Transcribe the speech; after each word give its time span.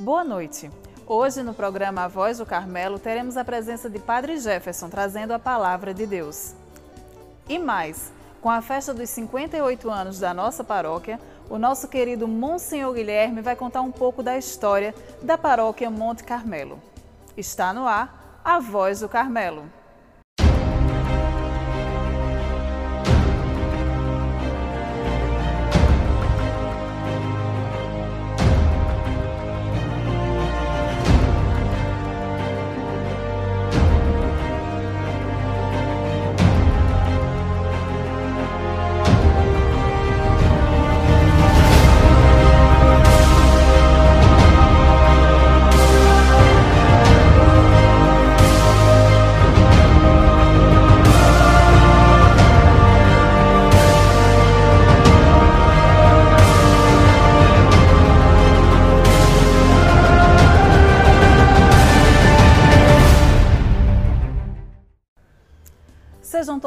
Boa 0.00 0.22
noite. 0.22 0.70
Hoje, 1.08 1.42
no 1.42 1.52
programa 1.52 2.04
A 2.04 2.08
Voz 2.08 2.38
do 2.38 2.46
Carmelo, 2.46 3.00
teremos 3.00 3.36
a 3.36 3.44
presença 3.44 3.90
de 3.90 3.98
Padre 3.98 4.38
Jefferson 4.38 4.88
trazendo 4.88 5.32
a 5.32 5.40
palavra 5.40 5.92
de 5.92 6.06
Deus. 6.06 6.54
E 7.48 7.58
mais, 7.58 8.12
com 8.40 8.48
a 8.48 8.62
festa 8.62 8.94
dos 8.94 9.10
58 9.10 9.90
anos 9.90 10.20
da 10.20 10.32
nossa 10.32 10.62
paróquia, 10.62 11.18
o 11.50 11.58
nosso 11.58 11.88
querido 11.88 12.28
Monsenhor 12.28 12.94
Guilherme 12.94 13.42
vai 13.42 13.56
contar 13.56 13.80
um 13.80 13.90
pouco 13.90 14.22
da 14.22 14.38
história 14.38 14.94
da 15.20 15.36
paróquia 15.36 15.90
Monte 15.90 16.22
Carmelo. 16.22 16.80
Está 17.36 17.72
no 17.72 17.84
ar 17.84 18.40
A 18.44 18.60
Voz 18.60 19.00
do 19.00 19.08
Carmelo. 19.08 19.64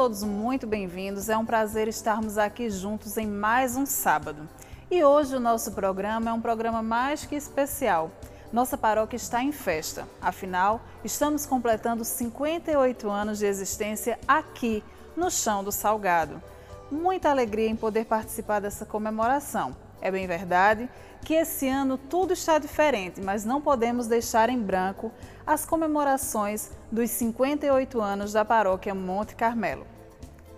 Todos 0.02 0.24
muito 0.24 0.66
bem-vindos. 0.66 1.28
É 1.28 1.38
um 1.38 1.46
prazer 1.46 1.86
estarmos 1.86 2.36
aqui 2.36 2.68
juntos 2.68 3.16
em 3.16 3.24
mais 3.24 3.76
um 3.76 3.86
sábado. 3.86 4.48
E 4.90 5.04
hoje 5.04 5.36
o 5.36 5.38
nosso 5.38 5.70
programa 5.70 6.28
é 6.28 6.32
um 6.32 6.40
programa 6.40 6.82
mais 6.82 7.24
que 7.24 7.36
especial. 7.36 8.10
Nossa 8.52 8.76
paróquia 8.76 9.16
está 9.16 9.44
em 9.44 9.52
festa. 9.52 10.08
Afinal, 10.20 10.80
estamos 11.04 11.46
completando 11.46 12.04
58 12.04 13.08
anos 13.08 13.38
de 13.38 13.46
existência 13.46 14.18
aqui, 14.26 14.82
no 15.16 15.30
chão 15.30 15.62
do 15.62 15.70
Salgado. 15.70 16.42
Muita 16.90 17.30
alegria 17.30 17.68
em 17.68 17.76
poder 17.76 18.04
participar 18.04 18.58
dessa 18.58 18.84
comemoração. 18.84 19.76
É 20.00 20.10
bem 20.10 20.26
verdade 20.26 20.90
que 21.24 21.34
esse 21.34 21.68
ano 21.68 21.96
tudo 21.96 22.32
está 22.32 22.58
diferente, 22.58 23.20
mas 23.20 23.44
não 23.44 23.60
podemos 23.60 24.08
deixar 24.08 24.48
em 24.48 24.58
branco 24.58 25.12
as 25.46 25.64
comemorações 25.64 26.72
dos 26.90 27.08
58 27.10 28.00
anos 28.00 28.32
da 28.32 28.44
paróquia 28.44 28.92
Monte 28.96 29.36
Carmelo. 29.36 29.91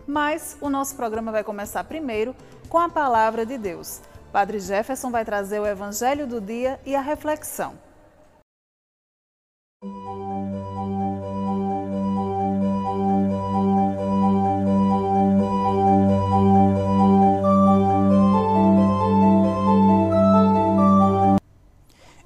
Mas 0.07 0.57
o 0.61 0.69
nosso 0.69 0.97
programa 0.97 1.33
vai 1.33 1.43
começar 1.43 1.85
primeiro 1.85 2.35
com 2.69 2.79
a 2.79 2.89
palavra 2.89 3.47
de 3.47 3.57
Deus. 3.57 4.01
Padre 4.33 4.59
Jefferson 4.59 5.11
vai 5.11 5.25
trazer 5.25 5.61
o 5.61 5.67
evangelho 5.67 6.27
do 6.27 6.41
dia 6.41 6.81
e 6.85 6.95
a 6.95 7.01
reflexão. 7.01 7.79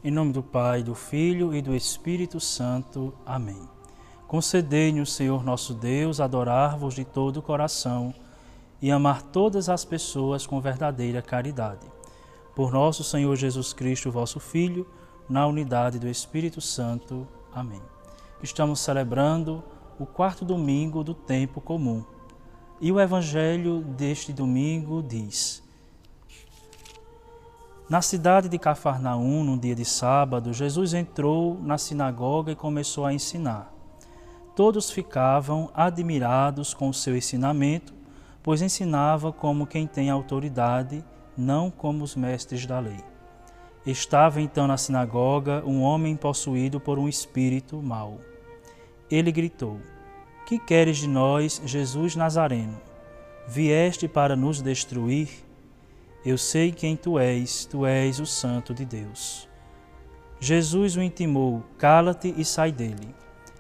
Em 0.03 0.11
nome 0.11 0.33
do 0.33 0.43
Pai, 0.43 0.83
do 0.83 0.95
Filho 0.95 1.55
e 1.55 1.61
do 1.61 1.75
Espírito 1.75 2.41
Santo. 2.41 3.13
Amém. 3.27 3.78
Concedei-nos, 4.29 5.15
Senhor 5.15 5.43
nosso 5.43 5.73
Deus, 5.73 6.21
adorar-vos 6.21 6.93
de 6.93 7.03
todo 7.03 7.39
o 7.39 7.43
coração 7.43 8.13
e 8.81 8.91
amar 8.91 9.23
todas 9.23 9.71
as 9.71 9.87
pessoas 9.87 10.47
com 10.47 10.61
verdadeira 10.61 11.23
caridade. 11.23 11.87
Por 12.55 12.71
nosso 12.71 13.03
Senhor 13.03 13.35
Jesus 13.37 13.73
Cristo, 13.73 14.11
vosso 14.11 14.39
Filho, 14.39 14.87
na 15.31 15.47
unidade 15.47 15.99
do 15.99 16.07
Espírito 16.07 16.61
Santo. 16.61 17.27
Amém. 17.55 17.81
Estamos 18.43 18.81
celebrando 18.81 19.65
o 19.99 20.05
quarto 20.05 20.45
domingo 20.45 21.03
do 21.03 21.15
tempo 21.15 21.59
comum. 21.59 22.05
E 22.83 22.93
o 22.93 23.01
evangelho 23.01 23.81
deste 23.81 24.31
domingo 24.31 25.03
diz: 25.03 25.63
na 27.89 28.03
cidade 28.03 28.51
de 28.51 28.59
Cafarnaum, 28.59 29.43
num 29.43 29.57
dia 29.57 29.75
de 29.75 29.87
sábado, 29.87 30.53
Jesus 30.53 30.93
entrou 30.93 31.59
na 31.63 31.79
sinagoga 31.79 32.53
e 32.53 32.57
começou 32.57 33.07
a 33.07 33.15
ensinar. 33.15 33.78
Todos 34.59 34.91
ficavam 34.91 35.71
admirados 35.73 36.75
com 36.75 36.89
o 36.89 36.93
seu 36.93 37.17
ensinamento, 37.17 37.95
pois 38.43 38.61
ensinava 38.61 39.33
como 39.33 39.69
quem 39.69 39.87
tem 39.87 40.11
autoridade, 40.11 41.05
não 41.37 41.71
como 41.71 42.03
os 42.03 42.17
mestres 42.17 42.67
da 42.67 42.81
lei. 42.81 42.99
Estava 43.87 44.41
então 44.41 44.67
na 44.67 44.77
sinagoga 44.77 45.63
um 45.65 45.81
homem 45.81 46.17
possuído 46.17 46.81
por 46.81 46.99
um 46.99 47.09
espírito 47.09 47.81
mau. 47.81 48.19
Ele 49.09 49.31
gritou: 49.31 49.79
Que 50.45 50.59
queres 50.59 50.97
de 50.97 51.07
nós, 51.07 51.63
Jesus 51.65 52.17
Nazareno? 52.17 52.81
Vieste 53.47 54.09
para 54.09 54.35
nos 54.35 54.61
destruir? 54.61 55.29
Eu 56.27 56.37
sei 56.37 56.73
quem 56.73 56.97
tu 56.97 57.17
és, 57.17 57.65
tu 57.65 57.87
és 57.87 58.19
o 58.19 58.27
Santo 58.27 58.75
de 58.75 58.85
Deus. 58.85 59.49
Jesus 60.41 60.97
o 60.97 61.01
intimou: 61.01 61.63
Cala-te 61.79 62.35
e 62.37 62.45
sai 62.45 62.73
dele. 62.73 63.15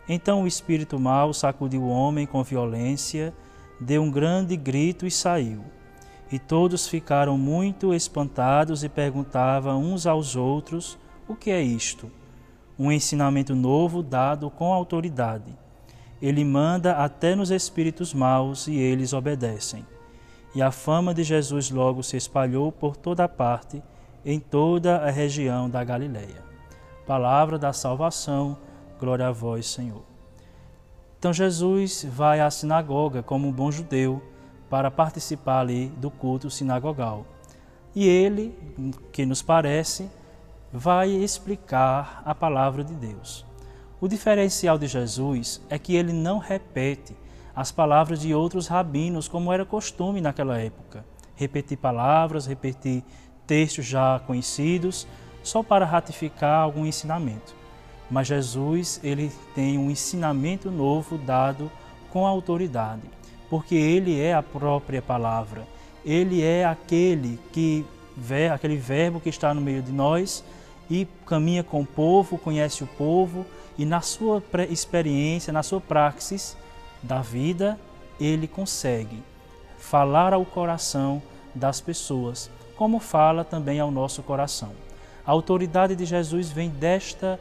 Então 0.09 0.43
o 0.43 0.47
espírito 0.47 0.99
mau 0.99 1.35
sacudiu 1.35 1.83
o 1.83 1.89
homem 1.89 2.27
com 2.27 2.43
violência, 2.43 3.35
deu 3.81 4.03
um 4.03 4.11
grande 4.11 4.57
grito 4.57 5.07
e 5.07 5.11
saiu. 5.11 5.63
E 6.31 6.39
todos 6.39 6.87
ficaram 6.87 7.37
muito 7.37 7.93
espantados 7.95 8.85
e 8.85 8.89
perguntavam 8.89 9.83
uns 9.83 10.07
aos 10.07 10.37
outros: 10.37 10.99
O 11.27 11.35
que 11.35 11.51
é 11.51 11.63
isto? 11.63 12.11
Um 12.79 12.93
ensinamento 12.93 13.55
novo 13.55 14.03
dado 14.03 14.51
com 14.51 14.73
autoridade. 14.73 15.57
Ele 16.21 16.45
manda 16.45 16.93
até 16.93 17.35
nos 17.35 17.51
espíritos 17.51 18.15
maus 18.15 18.67
e 18.67 18.77
eles 18.77 19.13
obedecem 19.13 19.85
e 20.55 20.63
a 20.63 20.71
fama 20.71 21.15
de 21.15 21.23
Jesus 21.23 21.71
logo 21.71 22.03
se 22.03 22.17
espalhou 22.17 22.73
por 22.73 22.97
toda 22.97 23.25
a 23.25 23.29
parte, 23.29 23.83
em 24.25 24.41
toda 24.41 24.99
a 24.99 25.11
região 25.11 25.69
da 25.69 25.85
Galileia. 25.85 26.43
Palavra 27.07 27.59
da 27.59 27.73
salvação, 27.73 28.59
glória 28.99 29.29
a 29.29 29.33
vós, 29.33 29.67
Senhor. 29.67 30.03
Então 31.19 31.33
Jesus 31.33 32.07
vai 32.11 32.41
à 32.41 32.51
sinagoga 32.51 33.23
como 33.23 33.49
um 33.49 33.53
bom 33.53 33.71
judeu 33.71 34.23
para 34.69 34.91
participar 34.91 35.61
ali 35.61 35.89
do 35.97 36.11
culto 36.11 36.51
sinagogal. 36.51 37.27
E 37.95 38.07
ele, 38.07 38.57
que 39.13 39.25
nos 39.25 39.43
parece, 39.43 40.09
vai 40.73 41.11
explicar 41.11 42.23
a 42.25 42.35
palavra 42.35 42.85
de 42.85 42.95
Deus. 42.95 43.45
O 44.01 44.07
diferencial 44.07 44.79
de 44.79 44.87
Jesus 44.87 45.61
é 45.69 45.79
que 45.79 45.97
ele 45.97 46.13
não 46.13 46.39
repete 46.39 47.17
as 47.57 47.73
palavras 47.73 48.21
de 48.21 48.33
outros 48.33 48.69
rabinos, 48.69 49.27
como 49.27 49.53
era 49.53 49.65
costume 49.65 50.21
naquela 50.21 50.59
época. 50.59 51.05
Repetir 51.35 51.79
palavras, 51.79 52.47
repetir 52.47 53.03
textos 53.47 53.87
já 53.87 54.21
conhecidos, 54.21 55.09
só 55.43 55.63
para 55.63 55.85
ratificar 55.85 56.63
algum 56.63 56.87
ensinamento. 56.87 57.58
Mas 58.11 58.27
Jesus, 58.27 59.01
ele 59.03 59.31
tem 59.55 59.77
um 59.79 59.91
ensinamento 59.91 60.71
novo 60.71 61.19
dado 61.19 61.71
com 62.11 62.27
autoridade, 62.27 63.03
porque 63.51 63.75
ele 63.75 64.19
é 64.19 64.35
a 64.35 64.43
própria 64.43 65.03
palavra. 65.03 65.67
Ele 66.05 66.43
é 66.43 66.65
aquele 66.65 67.39
que 67.53 67.85
aquele 68.53 68.77
verbo 68.77 69.21
que 69.21 69.29
está 69.29 69.55
no 69.55 69.61
meio 69.61 69.83
de 69.83 69.93
nós 69.93 70.43
e 70.91 71.07
caminha 71.27 71.63
com 71.63 71.83
o 71.83 71.87
povo, 71.87 72.39
conhece 72.39 72.83
o 72.83 72.87
povo 72.87 73.47
e 73.77 73.85
na 73.85 74.01
sua 74.01 74.43
experiência, 74.71 75.53
na 75.53 75.63
sua 75.63 75.81
praxis, 75.81 76.57
da 77.03 77.21
vida, 77.21 77.79
ele 78.19 78.49
consegue 78.49 79.23
falar 79.79 80.33
ao 80.33 80.45
coração 80.45 81.23
das 81.55 81.81
pessoas, 81.81 82.51
como 82.77 82.99
fala 82.99 83.45
também 83.45 83.79
ao 83.79 83.91
nosso 83.91 84.23
coração. 84.23 84.73
A 85.25 85.31
autoridade 85.31 85.95
de 85.95 86.05
Jesus 86.05 86.51
vem 86.51 86.71
desta 86.71 87.39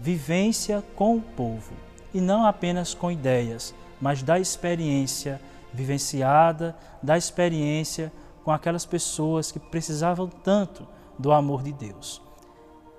vivência 0.00 0.82
com 0.94 1.16
o 1.16 1.20
povo, 1.20 1.72
e 2.12 2.20
não 2.20 2.46
apenas 2.46 2.94
com 2.94 3.10
ideias, 3.10 3.74
mas 4.00 4.22
da 4.22 4.38
experiência 4.38 5.40
vivenciada, 5.72 6.76
da 7.02 7.16
experiência 7.16 8.12
com 8.44 8.50
aquelas 8.50 8.86
pessoas 8.86 9.50
que 9.50 9.58
precisavam 9.58 10.28
tanto 10.28 10.86
do 11.18 11.32
amor 11.32 11.62
de 11.62 11.72
Deus. 11.72 12.22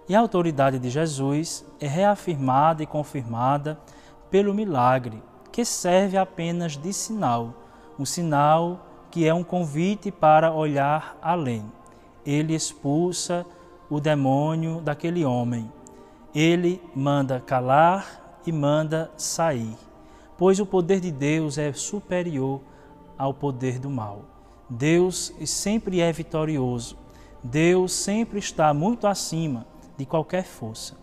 E 0.09 0.15
a 0.15 0.19
autoridade 0.19 0.79
de 0.79 0.89
Jesus 0.89 1.65
é 1.79 1.87
reafirmada 1.87 2.81
e 2.81 2.85
confirmada 2.85 3.77
pelo 4.29 4.53
milagre 4.53 5.21
que 5.51 5.65
serve 5.65 6.17
apenas 6.17 6.77
de 6.77 6.93
sinal, 6.93 7.53
um 7.97 8.05
sinal 8.05 8.85
que 9.09 9.27
é 9.27 9.33
um 9.33 9.43
convite 9.43 10.11
para 10.11 10.53
olhar 10.53 11.17
além. 11.21 11.65
Ele 12.25 12.53
expulsa 12.53 13.45
o 13.89 13.99
demônio 13.99 14.81
daquele 14.81 15.25
homem. 15.25 15.71
Ele 16.39 16.79
manda 16.95 17.39
calar 17.39 18.39
e 18.45 18.51
manda 18.51 19.09
sair, 19.17 19.75
pois 20.37 20.59
o 20.59 20.67
poder 20.67 20.99
de 20.99 21.09
Deus 21.09 21.57
é 21.57 21.73
superior 21.73 22.61
ao 23.17 23.33
poder 23.33 23.79
do 23.79 23.89
mal. 23.89 24.21
Deus 24.69 25.33
sempre 25.47 25.99
é 25.99 26.11
vitorioso. 26.11 26.95
Deus 27.43 27.91
sempre 27.91 28.37
está 28.37 28.71
muito 28.71 29.07
acima 29.07 29.65
de 29.97 30.05
qualquer 30.05 30.43
força. 30.43 30.95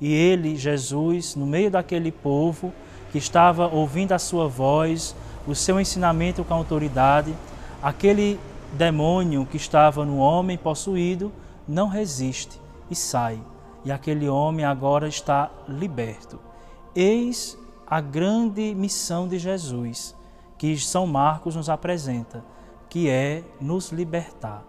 E 0.00 0.10
ele, 0.10 0.56
Jesus, 0.56 1.36
no 1.36 1.44
meio 1.44 1.70
daquele 1.70 2.10
povo 2.10 2.72
que 3.12 3.18
estava 3.18 3.66
ouvindo 3.66 4.12
a 4.12 4.18
sua 4.18 4.48
voz, 4.48 5.14
o 5.46 5.54
seu 5.54 5.78
ensinamento 5.78 6.42
com 6.42 6.54
autoridade, 6.54 7.36
aquele 7.82 8.40
demônio 8.72 9.44
que 9.44 9.58
estava 9.58 10.06
no 10.06 10.16
homem 10.16 10.56
possuído 10.56 11.30
não 11.68 11.88
resiste 11.88 12.58
e 12.90 12.94
sai. 12.94 13.38
E 13.88 13.90
aquele 13.90 14.28
homem 14.28 14.66
agora 14.66 15.08
está 15.08 15.50
liberto. 15.66 16.38
Eis 16.94 17.56
a 17.86 18.02
grande 18.02 18.74
missão 18.74 19.26
de 19.26 19.38
Jesus, 19.38 20.14
que 20.58 20.76
São 20.76 21.06
Marcos 21.06 21.56
nos 21.56 21.70
apresenta, 21.70 22.44
que 22.90 23.08
é 23.08 23.42
nos 23.58 23.90
libertar. 23.90 24.62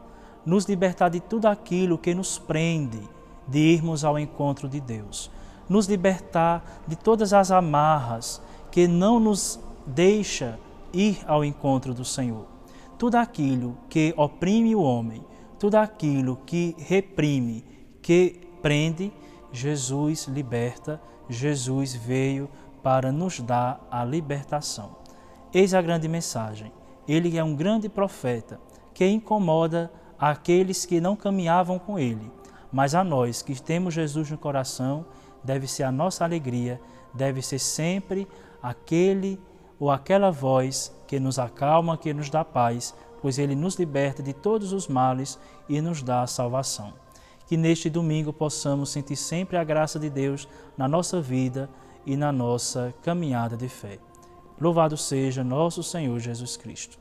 Nos 0.46 0.64
libertar 0.70 1.10
de 1.10 1.20
tudo 1.20 1.48
aquilo 1.48 1.98
que 1.98 2.16
nos 2.16 2.40
prende 2.40 3.02
de 3.46 3.60
irmos 3.60 4.06
ao 4.06 4.18
encontro 4.18 4.70
de 4.70 4.80
Deus. 4.80 5.30
Nos 5.68 5.86
libertar 5.86 6.82
de 6.88 6.96
todas 6.96 7.34
as 7.34 7.52
amarras 7.52 8.42
que 8.72 8.88
não 8.88 9.20
nos 9.20 9.60
deixa 9.86 10.58
ir 10.94 11.20
ao 11.28 11.44
encontro 11.44 11.94
do 11.94 12.06
Senhor. 12.06 12.46
Tudo 12.98 13.16
aquilo 13.16 13.78
que 13.90 14.14
oprime 14.16 14.74
o 14.74 14.82
homem, 14.82 15.26
tudo 15.60 15.76
aquilo 15.76 16.38
que 16.46 16.74
reprime, 16.80 17.66
que 18.02 18.48
prende, 18.62 19.12
Jesus 19.52 20.28
liberta, 20.28 21.02
Jesus 21.28 21.94
veio 21.94 22.50
para 22.84 23.12
nos 23.12 23.40
dar 23.40 23.86
a 23.92 24.04
libertação. 24.04 24.98
Eis 25.54 25.74
a 25.74 25.82
grande 25.82 26.08
mensagem. 26.08 26.72
Ele 27.08 27.38
é 27.38 27.44
um 27.44 27.56
grande 27.56 27.90
profeta 27.90 28.60
que 28.94 29.06
incomoda 29.08 29.92
aqueles 30.20 30.86
que 30.86 31.00
não 31.00 31.16
caminhavam 31.16 31.80
com 31.80 31.98
ele, 31.98 32.32
mas 32.72 32.94
a 32.94 33.04
nós 33.04 33.42
que 33.42 33.60
temos 33.60 33.94
Jesus 33.94 34.30
no 34.30 34.38
coração, 34.38 35.06
deve 35.44 35.68
ser 35.68 35.84
a 35.84 35.92
nossa 35.92 36.24
alegria, 36.24 36.80
deve 37.14 37.42
ser 37.42 37.60
sempre 37.60 38.28
aquele 38.62 39.42
ou 39.80 39.90
aquela 39.90 40.30
voz 40.30 40.94
que 41.08 41.20
nos 41.20 41.40
acalma, 41.40 41.98
que 41.98 42.14
nos 42.14 42.30
dá 42.30 42.44
paz, 42.44 42.94
pois 43.22 43.40
ele 43.40 43.56
nos 43.56 43.76
liberta 43.76 44.22
de 44.22 44.34
todos 44.34 44.74
os 44.74 44.88
males 44.88 45.40
e 45.68 45.82
nos 45.82 46.04
dá 46.04 46.22
a 46.22 46.28
salvação. 46.28 46.94
Que 47.50 47.58
neste 47.58 47.90
domingo 47.90 48.32
possamos 48.32 48.92
sentir 48.92 49.16
sempre 49.16 49.58
a 49.58 49.64
graça 49.64 49.98
de 49.98 50.08
Deus 50.08 50.48
na 50.78 50.88
nossa 50.88 51.20
vida 51.20 51.68
e 52.06 52.16
na 52.16 52.32
nossa 52.32 52.94
caminhada 53.02 53.58
de 53.58 53.68
fé. 53.68 53.98
Louvado 54.62 54.96
seja 54.96 55.44
nosso 55.44 55.82
Senhor 55.82 56.20
Jesus 56.20 56.56
Cristo. 56.56 57.00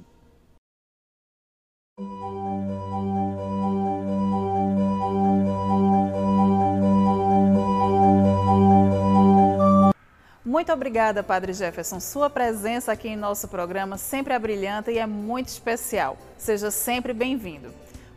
Muito 10.42 10.72
obrigada, 10.72 11.22
Padre 11.22 11.52
Jefferson. 11.52 12.00
Sua 12.00 12.30
presença 12.30 12.90
aqui 12.90 13.08
em 13.08 13.16
nosso 13.16 13.48
programa 13.48 13.98
sempre 13.98 14.32
é 14.32 14.38
brilhante 14.38 14.90
e 14.90 14.98
é 14.98 15.06
muito 15.06 15.48
especial. 15.48 16.16
Seja 16.38 16.70
sempre 16.70 17.12
bem-vindo. 17.12 17.70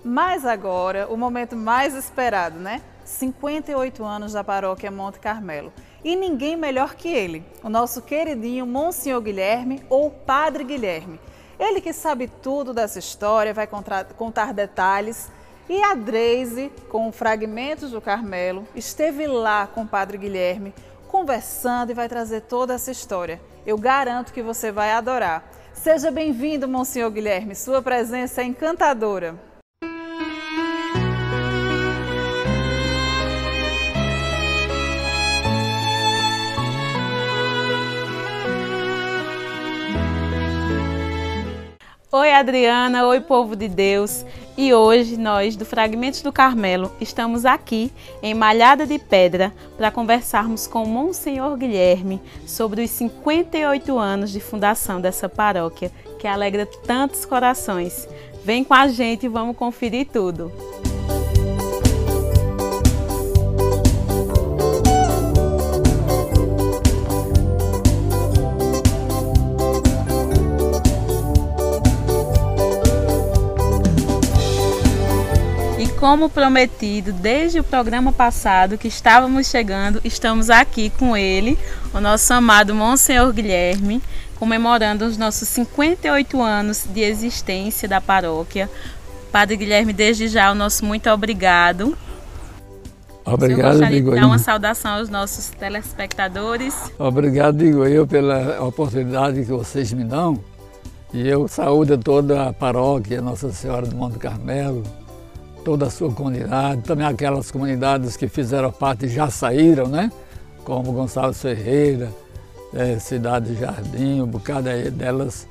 Mas 0.04 0.46
agora, 0.46 1.08
o 1.10 1.16
momento 1.16 1.56
mais 1.56 1.94
esperado, 1.96 2.58
né? 2.58 2.82
58 3.06 4.04
anos 4.04 4.34
da 4.34 4.44
paróquia 4.44 4.90
Monte 4.90 5.20
Carmelo. 5.20 5.72
E 6.04 6.16
ninguém 6.16 6.56
melhor 6.56 6.96
que 6.96 7.08
ele, 7.08 7.46
o 7.64 7.70
nosso 7.70 8.02
queridinho 8.02 8.66
Monsenhor 8.66 9.22
Guilherme 9.22 9.84
ou 9.90 10.10
Padre 10.10 10.64
Guilherme. 10.64 11.20
Ele 11.60 11.80
que 11.80 11.94
sabe 11.94 12.28
tudo 12.28 12.74
dessa 12.74 12.98
história, 12.98 13.54
vai 13.54 13.68
contar 13.68 14.54
detalhes. 14.54 15.30
E 15.70 15.84
a 15.84 15.94
Dreise, 15.94 16.72
com 16.90 17.12
fragmentos 17.12 17.92
do 17.92 18.02
Carmelo, 18.02 18.68
esteve 18.76 19.28
lá 19.28 19.68
com 19.68 19.84
o 19.84 19.88
Padre 19.88 20.18
Guilherme 20.18 20.74
conversando 21.08 21.92
e 21.92 21.94
vai 21.94 22.08
trazer 22.08 22.42
toda 22.42 22.74
essa 22.74 22.90
história. 22.90 23.40
Eu 23.66 23.78
garanto 23.78 24.34
que 24.34 24.42
você 24.42 24.72
vai 24.72 24.92
adorar. 24.92 25.44
Seja 25.74 26.10
bem-vindo, 26.10 26.68
Monsenhor 26.68 27.12
Guilherme. 27.12 27.54
Sua 27.54 27.82
presença 27.82 28.42
é 28.42 28.46
encantadora. 28.46 29.51
Oi, 42.14 42.30
Adriana. 42.34 43.08
Oi, 43.08 43.22
povo 43.22 43.56
de 43.56 43.70
Deus. 43.70 44.26
E 44.58 44.74
hoje 44.74 45.16
nós, 45.16 45.56
do 45.56 45.64
Fragmentos 45.64 46.22
do 46.22 46.30
Carmelo, 46.30 46.92
estamos 47.00 47.46
aqui 47.46 47.90
em 48.22 48.34
Malhada 48.34 48.86
de 48.86 49.00
Pedra 49.00 49.54
para 49.78 49.90
conversarmos 49.90 50.68
com 50.68 50.86
Monsenhor 50.86 51.56
Guilherme 51.56 52.22
sobre 52.46 52.84
os 52.84 52.92
58 52.92 53.98
anos 53.98 54.30
de 54.30 54.42
fundação 54.42 55.00
dessa 55.00 55.30
paróquia 55.30 55.90
que 56.20 56.28
alegra 56.28 56.66
tantos 56.66 57.24
corações. 57.24 58.10
Vem 58.44 58.66
com 58.66 58.74
a 58.74 58.90
gente 58.90 59.28
e 59.28 59.30
vamos 59.30 59.56
conferir 59.56 60.08
tudo. 60.12 60.52
Como 76.02 76.28
prometido 76.28 77.14
desde 77.14 77.60
o 77.60 77.64
programa 77.64 78.12
passado 78.12 78.76
que 78.76 78.88
estávamos 78.88 79.46
chegando, 79.46 80.02
estamos 80.04 80.50
aqui 80.50 80.90
com 80.90 81.16
ele, 81.16 81.60
o 81.94 82.02
nosso 82.02 82.34
amado 82.34 82.74
Monsenhor 82.74 83.32
Guilherme, 83.32 84.02
comemorando 84.40 85.06
os 85.06 85.16
nossos 85.16 85.48
58 85.50 86.42
anos 86.42 86.88
de 86.92 87.02
existência 87.02 87.88
da 87.88 88.02
paróquia. 88.02 88.68
Padre 89.32 89.56
Guilherme, 89.58 89.94
desde 89.94 90.28
já 90.28 90.52
o 90.52 90.56
nosso 90.56 90.84
muito 90.84 91.08
obrigado. 91.08 91.96
Obrigado, 93.24 93.84
eu 93.84 93.90
digo 93.90 94.10
de 94.10 94.20
dar 94.20 94.26
uma 94.26 94.40
saudação 94.40 94.94
aos 94.94 95.08
nossos 95.08 95.50
telespectadores. 95.50 96.74
Obrigado, 96.98 97.60
digo 97.60 97.86
eu, 97.86 98.08
pela 98.08 98.60
oportunidade 98.64 99.46
que 99.46 99.52
vocês 99.52 99.94
me 99.94 100.04
dão. 100.04 100.44
E 101.14 101.28
eu 101.28 101.48
saúdo 101.48 101.96
toda 101.96 102.48
a 102.48 102.54
paróquia 102.54 103.22
Nossa 103.22 103.52
Senhora 103.52 103.86
do 103.86 103.96
Monte 103.96 104.18
Carmelo, 104.18 104.82
toda 105.64 105.88
a 105.88 105.90
sua 105.90 106.12
comunidade, 106.12 106.82
também 106.82 107.06
aquelas 107.06 107.52
comunidades 107.52 108.18
que 108.18 108.28
fizeram 108.28 108.72
parte 108.72 109.06
e 109.06 109.10
já 109.10 109.30
saíram, 109.30 109.88
né? 109.88 110.12
Como 110.64 110.92
Gonçalves 110.92 111.42
Ferreira, 111.42 112.10
é, 112.74 113.00
Cidade 113.00 113.56
Jardim, 113.56 114.22
um 114.22 114.28
bocado 114.28 114.70
delas 114.92 115.48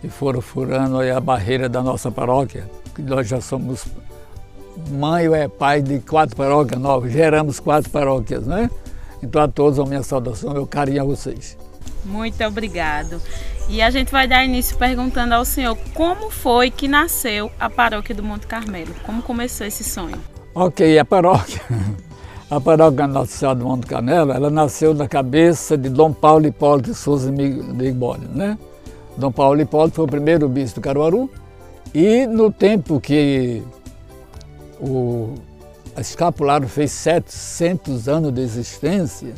que 0.00 0.08
foram 0.08 0.40
furando 0.40 1.00
a 1.00 1.20
barreira 1.20 1.68
da 1.68 1.82
nossa 1.82 2.10
paróquia, 2.10 2.68
nós 2.98 3.28
já 3.28 3.40
somos 3.40 3.86
mãe 4.90 5.28
ou 5.28 5.34
é 5.34 5.48
pai 5.48 5.82
de 5.82 6.00
quatro 6.00 6.36
paróquias 6.36 6.80
novas, 6.80 7.12
geramos 7.12 7.60
quatro 7.60 7.90
paróquias, 7.90 8.46
né? 8.46 8.70
Então 9.22 9.40
a 9.42 9.48
todos 9.48 9.78
a 9.78 9.84
minha 9.84 10.02
saudação, 10.02 10.52
meu 10.52 10.66
carinho 10.66 11.02
a 11.02 11.04
vocês. 11.04 11.56
Muito 12.04 12.42
obrigado. 12.44 13.20
E 13.68 13.80
a 13.80 13.90
gente 13.90 14.12
vai 14.12 14.28
dar 14.28 14.44
início 14.44 14.76
perguntando 14.76 15.34
ao 15.34 15.44
senhor 15.44 15.76
como 15.94 16.30
foi 16.30 16.70
que 16.70 16.86
nasceu 16.86 17.50
a 17.58 17.70
paróquia 17.70 18.14
do 18.14 18.22
Monte 18.22 18.46
Carmelo? 18.46 18.94
Como 19.04 19.22
começou 19.22 19.66
esse 19.66 19.82
sonho? 19.82 20.18
Ok, 20.54 20.98
a 20.98 21.04
paróquia. 21.04 21.60
A 22.50 22.60
paróquia 22.60 23.06
Nossa 23.06 23.32
Senhora 23.32 23.58
do 23.58 23.64
Monte 23.64 23.86
Carmelo, 23.86 24.30
ela 24.30 24.50
nasceu 24.50 24.92
na 24.92 25.08
cabeça 25.08 25.74
de 25.74 25.88
Dom 25.88 26.12
Paulo 26.12 26.46
Hipólito 26.46 26.90
de 26.90 26.94
Souza 26.94 27.32
de 27.32 27.86
Ibório, 27.86 28.28
né? 28.28 28.58
Dom 29.16 29.32
Paulo 29.32 29.58
Hipólito 29.58 29.96
foi 29.96 30.04
o 30.04 30.06
primeiro 30.06 30.46
bispo 30.50 30.78
do 30.78 30.84
Caruaru 30.84 31.30
e 31.94 32.26
no 32.26 32.52
tempo 32.52 33.00
que 33.00 33.62
o 34.78 35.34
escapulário 35.96 36.68
fez 36.68 36.90
700 36.92 38.06
anos 38.06 38.30
de 38.34 38.42
existência, 38.42 39.32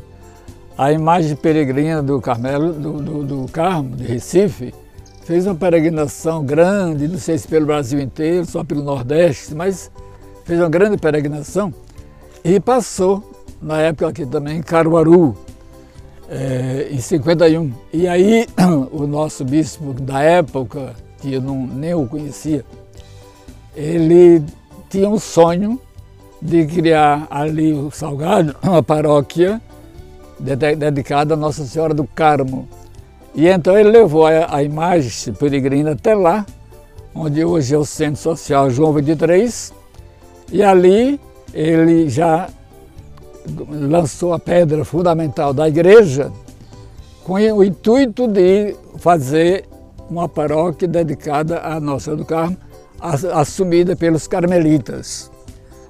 a 0.76 0.92
imagem 0.92 1.36
peregrina 1.36 2.02
do 2.02 2.20
Carmelo, 2.20 2.72
do, 2.72 2.92
do, 2.94 3.22
do 3.24 3.52
Carmo, 3.52 3.96
de 3.96 4.04
Recife, 4.04 4.74
fez 5.24 5.46
uma 5.46 5.54
peregrinação 5.54 6.44
grande, 6.44 7.08
não 7.08 7.18
sei 7.18 7.38
se 7.38 7.46
pelo 7.46 7.66
Brasil 7.66 8.00
inteiro, 8.00 8.44
só 8.44 8.64
pelo 8.64 8.82
Nordeste, 8.82 9.54
mas 9.54 9.90
fez 10.44 10.58
uma 10.58 10.68
grande 10.68 10.98
peregrinação 10.98 11.72
e 12.44 12.60
passou, 12.60 13.22
na 13.62 13.80
época 13.80 14.08
aqui 14.08 14.26
também, 14.26 14.58
em 14.58 14.62
Caruaru, 14.62 15.34
é, 16.28 16.88
em 16.90 17.00
51. 17.00 17.72
E 17.92 18.06
aí 18.06 18.46
o 18.92 19.06
nosso 19.06 19.44
bispo 19.44 19.94
da 19.94 20.20
época, 20.20 20.94
que 21.20 21.34
eu 21.34 21.40
não, 21.40 21.66
nem 21.66 21.94
o 21.94 22.06
conhecia, 22.06 22.64
ele 23.74 24.42
tinha 24.90 25.08
um 25.08 25.18
sonho 25.18 25.80
de 26.42 26.66
criar 26.66 27.26
ali 27.30 27.72
o 27.72 27.90
Salgado, 27.90 28.54
uma 28.62 28.82
paróquia 28.82 29.62
dedicada 30.38 31.34
a 31.34 31.36
Nossa 31.36 31.64
Senhora 31.64 31.94
do 31.94 32.04
Carmo. 32.04 32.68
E 33.34 33.48
então 33.48 33.76
ele 33.76 33.90
levou 33.90 34.26
a, 34.26 34.54
a 34.56 34.62
imagem 34.62 35.32
peregrina 35.34 35.92
até 35.92 36.14
lá, 36.14 36.46
onde 37.14 37.44
hoje 37.44 37.74
é 37.74 37.78
o 37.78 37.84
Centro 37.84 38.20
Social 38.20 38.70
João 38.70 38.92
23, 38.92 39.72
e 40.52 40.62
ali 40.62 41.20
ele 41.52 42.08
já 42.08 42.48
lançou 43.68 44.32
a 44.32 44.38
pedra 44.38 44.84
fundamental 44.84 45.52
da 45.52 45.68
igreja 45.68 46.32
com 47.24 47.34
o 47.34 47.64
intuito 47.64 48.28
de 48.28 48.76
fazer 48.98 49.64
uma 50.10 50.28
paróquia 50.28 50.86
dedicada 50.86 51.60
à 51.60 51.80
Nossa 51.80 52.04
Senhora 52.04 52.22
do 52.22 52.26
Carmo, 52.26 52.56
assumida 53.32 53.96
pelos 53.96 54.26
carmelitas. 54.26 55.30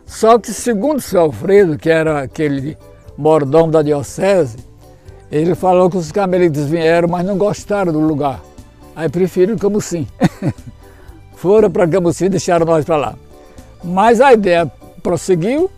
Só 0.06 0.38
que, 0.38 0.52
segundo 0.52 1.00
seu 1.00 1.22
Alfredo, 1.22 1.76
que 1.76 1.90
era 1.90 2.22
aquele 2.22 2.76
mordomo 3.16 3.70
da 3.70 3.82
diocese, 3.82 4.56
ele 5.30 5.54
falou 5.54 5.90
que 5.90 5.96
os 5.96 6.12
carmelitas 6.12 6.66
vieram, 6.66 7.08
mas 7.08 7.24
não 7.24 7.36
gostaram 7.36 7.92
do 7.92 8.00
lugar. 8.00 8.40
Aí 8.94 9.08
preferiram 9.08 9.58
Camusim. 9.58 10.06
Foram 11.34 11.70
para 11.70 11.88
Camusim 11.88 12.26
e 12.26 12.28
deixaram 12.30 12.64
nós 12.64 12.84
para 12.84 12.96
lá. 12.96 13.14
Mas 13.82 14.20
a 14.20 14.32
ideia 14.32 14.70
prosseguiu 15.02 15.70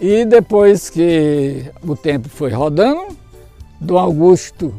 e 0.00 0.24
depois 0.24 0.88
que 0.88 1.64
o 1.86 1.96
tempo 1.96 2.28
foi 2.28 2.50
rodando, 2.50 3.08
Dom 3.80 3.98
Augusto, 3.98 4.74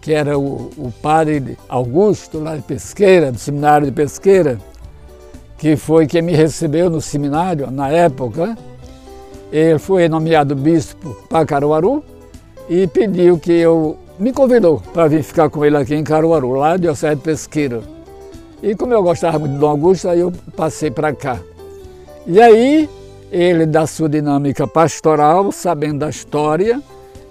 que 0.00 0.12
era 0.12 0.38
o, 0.38 0.70
o 0.76 0.92
padre 1.02 1.58
Augusto, 1.68 2.38
lá 2.38 2.56
de 2.56 2.62
Pesqueira, 2.62 3.30
do 3.30 3.38
seminário 3.38 3.86
de 3.86 3.92
Pesqueira, 3.92 4.58
que 5.58 5.76
foi 5.76 6.06
quem 6.06 6.22
me 6.22 6.32
recebeu 6.32 6.88
no 6.88 7.00
seminário 7.00 7.70
na 7.70 7.88
época, 7.90 8.56
ele 9.52 9.78
foi 9.78 10.08
nomeado 10.08 10.54
bispo 10.54 11.16
para 11.28 11.44
Caruaru 11.44 12.04
e 12.68 12.86
pediu 12.86 13.38
que 13.38 13.52
eu 13.52 13.98
me 14.18 14.32
convidou 14.32 14.80
para 14.92 15.08
vir 15.08 15.22
ficar 15.22 15.48
com 15.50 15.64
ele 15.64 15.76
aqui 15.76 15.94
em 15.94 16.04
Caruaru, 16.04 16.52
lá 16.52 16.76
de 16.76 16.86
de 16.88 17.16
Pesqueira. 17.16 17.82
E 18.62 18.74
como 18.74 18.92
eu 18.92 19.02
gostava 19.02 19.38
muito 19.38 19.54
de 19.54 19.58
Dom 19.58 19.68
Augusto, 19.68 20.08
aí 20.08 20.20
eu 20.20 20.32
passei 20.54 20.90
para 20.90 21.14
cá. 21.14 21.40
E 22.26 22.40
aí, 22.40 22.88
ele 23.32 23.64
da 23.64 23.86
sua 23.86 24.08
dinâmica 24.08 24.66
pastoral, 24.66 25.50
sabendo 25.50 26.00
da 26.00 26.10
história, 26.10 26.80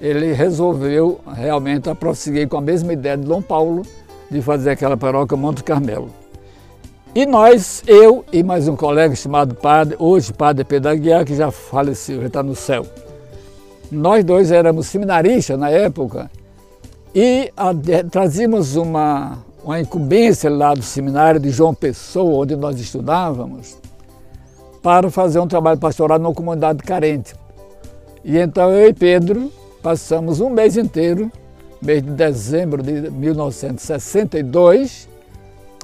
ele 0.02 0.34
resolveu 0.34 1.20
realmente 1.32 1.94
prosseguir 1.96 2.48
com 2.48 2.58
a 2.58 2.62
mesma 2.62 2.94
ideia 2.94 3.16
de 3.16 3.26
Dom 3.26 3.42
Paulo 3.42 3.84
de 4.30 4.42
fazer 4.42 4.72
aquela 4.72 4.98
paróquia 4.98 5.38
Monte 5.38 5.64
Carmelo. 5.64 6.19
E 7.16 7.26
nós, 7.26 7.82
eu 7.88 8.24
e 8.32 8.44
mais 8.44 8.68
um 8.68 8.76
colega 8.76 9.16
chamado 9.16 9.56
padre, 9.56 9.96
hoje 9.98 10.32
padre 10.32 10.64
Pedro 10.64 10.92
Aguiar, 10.92 11.26
que 11.26 11.36
já 11.36 11.50
faleceu, 11.50 12.22
já 12.22 12.28
está 12.28 12.44
no 12.44 12.56
céu. 12.56 12.86
Nós 13.92 14.24
dois 14.24 14.52
éramos 14.52 14.86
seminaristas 14.86 15.58
na 15.58 15.72
época 15.72 16.30
e 17.16 17.52
a, 17.58 17.72
trazíamos 18.12 18.76
uma, 18.76 19.40
uma 19.64 19.80
incumbência 19.80 20.52
lá 20.52 20.76
do 20.76 20.84
seminário 20.84 21.40
de 21.40 21.50
João 21.50 21.74
Pessoa, 21.74 22.44
onde 22.44 22.56
nós 22.56 22.80
estudávamos, 22.80 23.76
para 24.84 25.10
fazer 25.10 25.40
um 25.40 25.48
trabalho 25.48 25.80
pastoral 25.80 26.20
numa 26.20 26.36
comunidade 26.36 26.84
carente. 26.84 27.34
E 28.24 28.38
então 28.38 28.70
eu 28.70 28.88
e 28.88 28.94
Pedro 28.94 29.52
passamos 29.82 30.42
um 30.42 30.50
mês 30.52 30.78
inteiro, 30.78 31.32
mês 31.82 32.04
de 32.04 32.12
dezembro 32.12 32.84
de 32.84 33.10
1962, 33.10 35.09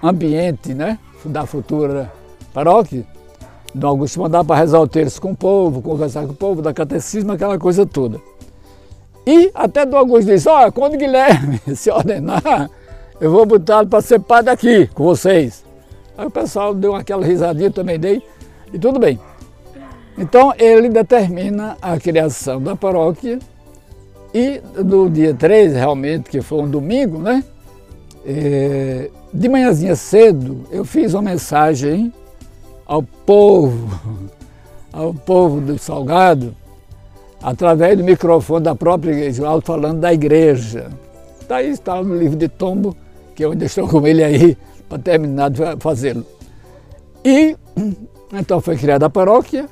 ambiente 0.00 0.72
né, 0.72 1.00
da 1.24 1.44
futura 1.46 2.12
paróquia. 2.54 3.04
Dom 3.74 3.88
Augusto 3.88 4.20
mandava 4.20 4.44
para 4.44 4.60
rezar 4.60 4.78
o 4.78 4.86
terço 4.86 5.20
com 5.20 5.32
o 5.32 5.36
povo, 5.36 5.82
conversar 5.82 6.26
com 6.26 6.32
o 6.32 6.36
povo, 6.36 6.62
dar 6.62 6.72
catecismo, 6.72 7.32
aquela 7.32 7.58
coisa 7.58 7.84
toda. 7.84 8.20
E 9.26 9.50
até 9.52 9.84
Dom 9.84 9.96
Augusto 9.96 10.28
disse, 10.28 10.48
olha, 10.48 10.70
quando 10.70 10.96
Guilherme 10.96 11.60
se 11.74 11.90
ordenar, 11.90 12.70
eu 13.20 13.32
vou 13.32 13.44
botá-lo 13.44 13.88
para 13.88 14.00
ser 14.00 14.20
padre 14.20 14.52
aqui 14.52 14.86
com 14.94 15.02
vocês. 15.02 15.64
Aí 16.16 16.24
o 16.24 16.30
pessoal 16.30 16.72
deu 16.72 16.94
aquela 16.94 17.26
risadinha, 17.26 17.72
também 17.72 17.98
dei, 17.98 18.22
e 18.72 18.78
tudo 18.78 19.00
bem. 19.00 19.18
Então 20.16 20.54
ele 20.56 20.88
determina 20.88 21.76
a 21.82 21.98
criação 21.98 22.62
da 22.62 22.76
paróquia 22.76 23.40
e 24.38 24.60
no 24.84 25.08
dia 25.08 25.32
3, 25.32 25.72
realmente, 25.72 26.28
que 26.28 26.42
foi 26.42 26.58
um 26.58 26.68
domingo, 26.68 27.16
né? 27.16 27.42
É, 28.22 29.08
de 29.32 29.48
manhãzinha 29.48 29.96
cedo, 29.96 30.66
eu 30.70 30.84
fiz 30.84 31.14
uma 31.14 31.22
mensagem 31.22 32.12
ao 32.84 33.02
povo, 33.02 34.28
ao 34.92 35.14
povo 35.14 35.58
do 35.62 35.78
Salgado, 35.78 36.54
através 37.42 37.96
do 37.96 38.04
microfone 38.04 38.62
da 38.62 38.74
própria 38.74 39.12
igreja, 39.12 39.42
falando 39.62 40.00
da 40.00 40.12
igreja. 40.12 40.90
Daí 41.48 41.70
está 41.70 42.02
no 42.02 42.14
livro 42.14 42.36
de 42.36 42.46
tombo, 42.46 42.94
que 43.34 43.42
eu 43.42 43.52
ainda 43.52 43.64
estou 43.64 43.88
com 43.88 44.06
ele 44.06 44.22
aí 44.22 44.54
para 44.86 44.98
terminar 44.98 45.48
de 45.48 45.62
fazê-lo. 45.80 46.26
E 47.24 47.56
então 48.34 48.60
foi 48.60 48.76
criada 48.76 49.06
a 49.06 49.10
paróquia, 49.10 49.66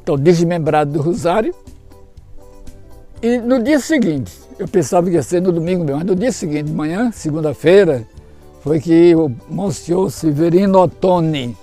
estou 0.00 0.18
desmembrado 0.18 0.94
do 0.94 1.00
Rosário, 1.00 1.54
e 3.22 3.38
no 3.38 3.62
dia 3.62 3.78
seguinte, 3.78 4.32
eu 4.58 4.66
pensava 4.66 5.08
que 5.08 5.14
ia 5.14 5.22
ser 5.22 5.40
no 5.40 5.52
domingo 5.52 5.84
mesmo, 5.84 5.98
mas 5.98 6.06
no 6.06 6.16
dia 6.16 6.32
seguinte, 6.32 6.64
de 6.64 6.72
manhã, 6.72 7.10
segunda-feira, 7.12 8.04
foi 8.62 8.80
que 8.80 9.14
o 9.14 9.30
Monsenhor 9.48 10.10
Severino 10.10 10.80
Ottoni, 10.80 11.56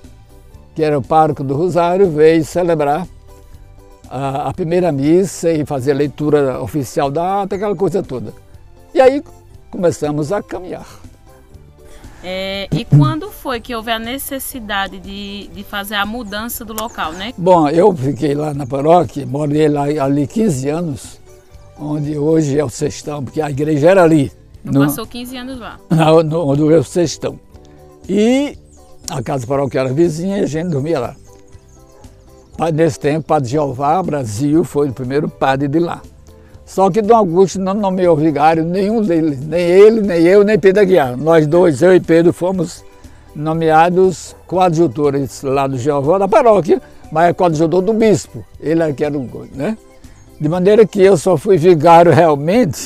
que 0.73 0.83
era 0.83 0.97
o 0.97 1.01
pároco 1.01 1.43
do 1.43 1.55
Rosário, 1.55 2.09
veio 2.09 2.43
celebrar 2.45 3.05
a, 4.09 4.49
a, 4.49 4.53
primeira 4.53 4.91
missa 4.91 5.51
e 5.51 5.65
fazer 5.65 5.91
a 5.91 5.95
leitura 5.95 6.61
oficial 6.61 7.11
da 7.11 7.43
ata, 7.43 7.55
aquela 7.55 7.75
coisa 7.75 8.01
toda. 8.01 8.33
E 8.93 8.99
aí 8.99 9.21
começamos 9.69 10.31
a 10.31 10.41
caminhar. 10.41 10.87
É, 12.23 12.67
e 12.71 12.83
quando 12.83 13.31
foi 13.31 13.61
que 13.61 13.73
houve 13.73 13.91
a 13.91 13.99
necessidade 13.99 14.99
de, 14.99 15.47
de 15.53 15.63
fazer 15.63 15.95
a 15.95 16.05
mudança 16.05 16.65
do 16.65 16.73
local, 16.73 17.13
né? 17.13 17.33
Bom, 17.37 17.69
eu 17.69 17.95
fiquei 17.95 18.35
lá 18.35 18.53
na 18.53 18.65
paróquia, 18.65 19.25
morei 19.25 19.69
lá 19.69 19.83
ali 19.83 20.27
15 20.27 20.69
anos, 20.69 21.18
onde 21.79 22.17
hoje 22.17 22.59
é 22.59 22.63
o 22.63 22.69
Sextão, 22.69 23.23
porque 23.23 23.41
a 23.41 23.49
igreja 23.49 23.89
era 23.89 24.03
ali. 24.03 24.31
No, 24.63 24.81
passou 24.81 25.07
15 25.07 25.37
anos 25.37 25.59
lá. 25.59 25.79
No, 25.89 26.23
no, 26.23 26.47
onde 26.47 26.61
é 26.73 26.77
o 26.77 26.83
Sextão. 26.83 27.39
E 28.07 28.57
a 29.09 29.23
casa 29.23 29.47
paroquial 29.47 29.85
era 29.85 29.93
vizinha 29.93 30.39
e 30.39 30.43
a 30.43 30.45
gente 30.45 30.69
dormia 30.69 30.99
lá. 30.99 31.15
Nesse 32.73 32.99
tempo, 32.99 33.25
Padre 33.25 33.49
Jeová 33.49 34.03
Brasil 34.03 34.63
foi 34.65 34.89
o 34.89 34.93
primeiro 34.93 35.29
padre 35.29 35.67
de 35.67 35.79
lá. 35.79 36.01
Só 36.65 36.89
que 36.91 37.01
Dom 37.01 37.15
Augusto 37.15 37.59
não 37.59 37.73
nomeou 37.73 38.15
vigário 38.15 38.63
nenhum 38.63 39.01
deles, 39.01 39.39
nem 39.39 39.61
ele, 39.61 40.01
nem 40.01 40.21
eu, 40.23 40.43
nem 40.43 40.59
Pedro 40.59 40.81
Aguiar. 40.81 41.17
Nós 41.17 41.47
dois, 41.47 41.81
eu 41.81 41.95
e 41.95 41.99
Pedro, 41.99 42.33
fomos 42.33 42.83
nomeados 43.35 44.35
coadjutores 44.45 45.41
lá 45.41 45.65
do 45.65 45.77
Jeová 45.77 46.17
da 46.17 46.27
paróquia, 46.27 46.81
mas 47.11 47.29
é 47.29 47.33
coadjutor 47.33 47.81
do 47.81 47.93
bispo. 47.93 48.45
Ele 48.59 48.83
é 48.83 48.91
que 48.91 49.03
era 49.03 49.17
o 49.17 49.47
né? 49.55 49.77
De 50.39 50.47
maneira 50.47 50.85
que 50.85 51.01
eu 51.01 51.17
só 51.17 51.35
fui 51.35 51.57
vigário 51.57 52.13
realmente 52.13 52.79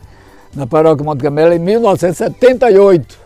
na 0.54 0.66
paróquia 0.66 1.04
Monte 1.04 1.22
Camelo 1.22 1.52
em 1.52 1.58
1978. 1.58 3.18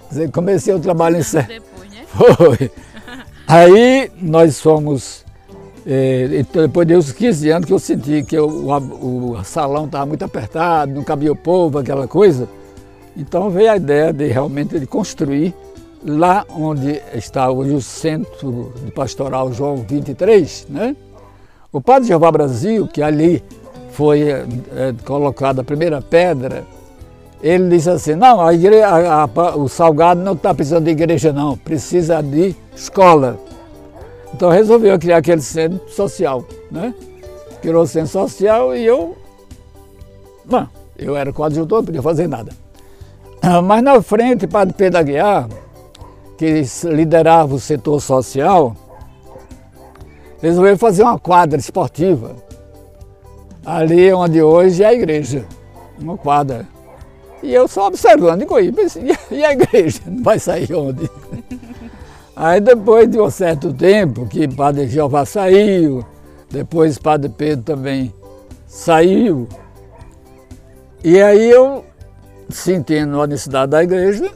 Quer 0.00 0.08
dizer, 0.08 0.30
comecei 0.30 0.74
o 0.74 0.80
trabalho 0.80 1.16
em 1.16 1.20
depois, 1.20 1.90
né? 1.90 2.04
Foi. 2.08 2.70
Aí 3.46 4.10
nós 4.20 4.60
fomos, 4.60 5.26
eh, 5.86 6.44
depois 6.54 6.88
de 6.88 6.96
uns 6.96 7.12
15 7.12 7.50
anos 7.50 7.66
que 7.66 7.72
eu 7.72 7.78
senti 7.78 8.22
que 8.22 8.34
eu, 8.34 8.48
o, 8.48 9.32
o 9.32 9.44
salão 9.44 9.84
estava 9.84 10.06
muito 10.06 10.24
apertado, 10.24 10.92
não 10.92 11.04
cabia 11.04 11.32
o 11.32 11.36
povo, 11.36 11.78
aquela 11.78 12.08
coisa. 12.08 12.48
Então 13.14 13.50
veio 13.50 13.72
a 13.72 13.76
ideia 13.76 14.10
de 14.10 14.26
realmente 14.26 14.80
de 14.80 14.86
construir 14.86 15.54
lá 16.02 16.46
onde 16.48 17.00
está 17.12 17.50
hoje 17.50 17.74
o 17.74 17.82
Centro 17.82 18.72
de 18.82 18.90
Pastoral 18.90 19.52
João 19.52 19.76
23, 19.76 20.66
né? 20.70 20.96
O 21.72 21.80
Padre 21.80 22.08
Jeová 22.08 22.30
Brasil, 22.30 22.86
que 22.86 23.02
ali 23.02 23.42
foi 23.92 24.28
é, 24.28 24.44
colocada 25.04 25.62
a 25.62 25.64
primeira 25.64 26.02
pedra, 26.02 26.64
ele 27.42 27.70
disse 27.70 27.88
assim, 27.88 28.14
não, 28.14 28.40
a 28.40 28.52
igreja, 28.52 28.86
a, 28.86 29.22
a, 29.24 29.56
o 29.56 29.68
Salgado 29.68 30.20
não 30.20 30.34
está 30.34 30.54
precisando 30.54 30.84
de 30.84 30.90
igreja 30.90 31.32
não, 31.32 31.56
precisa 31.56 32.22
de 32.22 32.54
escola. 32.76 33.38
Então 34.34 34.50
resolveu 34.50 34.98
criar 34.98 35.16
aquele 35.16 35.40
centro 35.40 35.80
social, 35.88 36.44
né? 36.70 36.94
Criou 37.60 37.82
o 37.82 37.86
centro 37.86 38.10
social 38.10 38.76
e 38.76 38.84
eu, 38.84 39.16
bom, 40.44 40.66
eu 40.98 41.16
era 41.16 41.32
coadjutor, 41.32 41.78
não 41.78 41.86
podia 41.86 42.02
fazer 42.02 42.28
nada. 42.28 42.52
Mas 43.64 43.82
na 43.82 44.00
frente, 44.02 44.46
Padre 44.46 44.74
Pedro 44.76 45.00
Aguiar, 45.00 45.48
que 46.36 46.62
liderava 46.84 47.54
o 47.54 47.60
setor 47.60 48.00
social, 48.00 48.76
resolveu 50.42 50.76
fazer 50.76 51.04
uma 51.04 51.18
quadra 51.18 51.58
esportiva 51.58 52.36
ali 53.64 54.12
onde 54.12 54.42
hoje 54.42 54.82
é 54.82 54.88
a 54.88 54.92
igreja, 54.92 55.44
uma 55.98 56.18
quadra. 56.18 56.66
E 57.42 57.54
eu 57.54 57.66
só 57.66 57.86
observando, 57.86 58.40
digo, 58.40 58.58
e 59.30 59.44
a 59.44 59.52
igreja? 59.52 60.00
Não 60.06 60.22
vai 60.22 60.38
sair 60.38 60.72
onde? 60.74 61.08
Aí 62.34 62.60
depois 62.60 63.10
de 63.10 63.20
um 63.20 63.30
certo 63.30 63.72
tempo 63.72 64.26
que 64.26 64.48
Padre 64.48 64.88
Jeová 64.88 65.24
saiu, 65.24 66.04
depois 66.50 66.98
Padre 66.98 67.28
Pedro 67.28 67.62
também 67.62 68.12
saiu, 68.66 69.46
e 71.04 71.20
aí 71.20 71.50
eu, 71.50 71.84
sentindo 72.48 73.20
a 73.20 73.26
necessidade 73.26 73.72
da 73.72 73.82
igreja, 73.82 74.30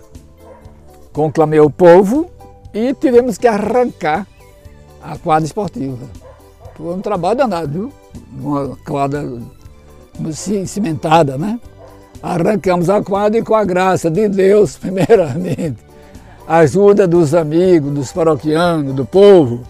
conclamei 1.13 1.61
o 1.61 1.71
povo 1.71 2.31
e 2.75 2.93
tivemos 2.93 3.39
que 3.39 3.47
arrancar 3.47 4.27
a 5.07 5.17
quadra 5.17 5.47
esportiva. 5.47 6.05
Foi 6.75 6.95
um 6.95 7.01
trabalho 7.01 7.39
danado, 7.39 7.69
viu? 7.69 7.93
Uma 8.39 8.77
quadra 8.85 9.25
cimentada, 10.67 11.39
né? 11.39 11.61
Arrancamos 12.23 12.91
a 12.91 13.03
quadra 13.03 13.39
e 13.39 13.43
com 13.43 13.55
a 13.55 13.65
graça 13.65 14.11
de 14.11 14.29
Deus, 14.29 14.77
primeiramente, 14.79 15.79
a 16.47 16.59
ajuda 16.59 17.07
dos 17.07 17.35
amigos, 17.35 17.93
dos 17.93 18.13
paroquianos, 18.13 18.95
do 18.95 19.05
povo, 19.05 19.61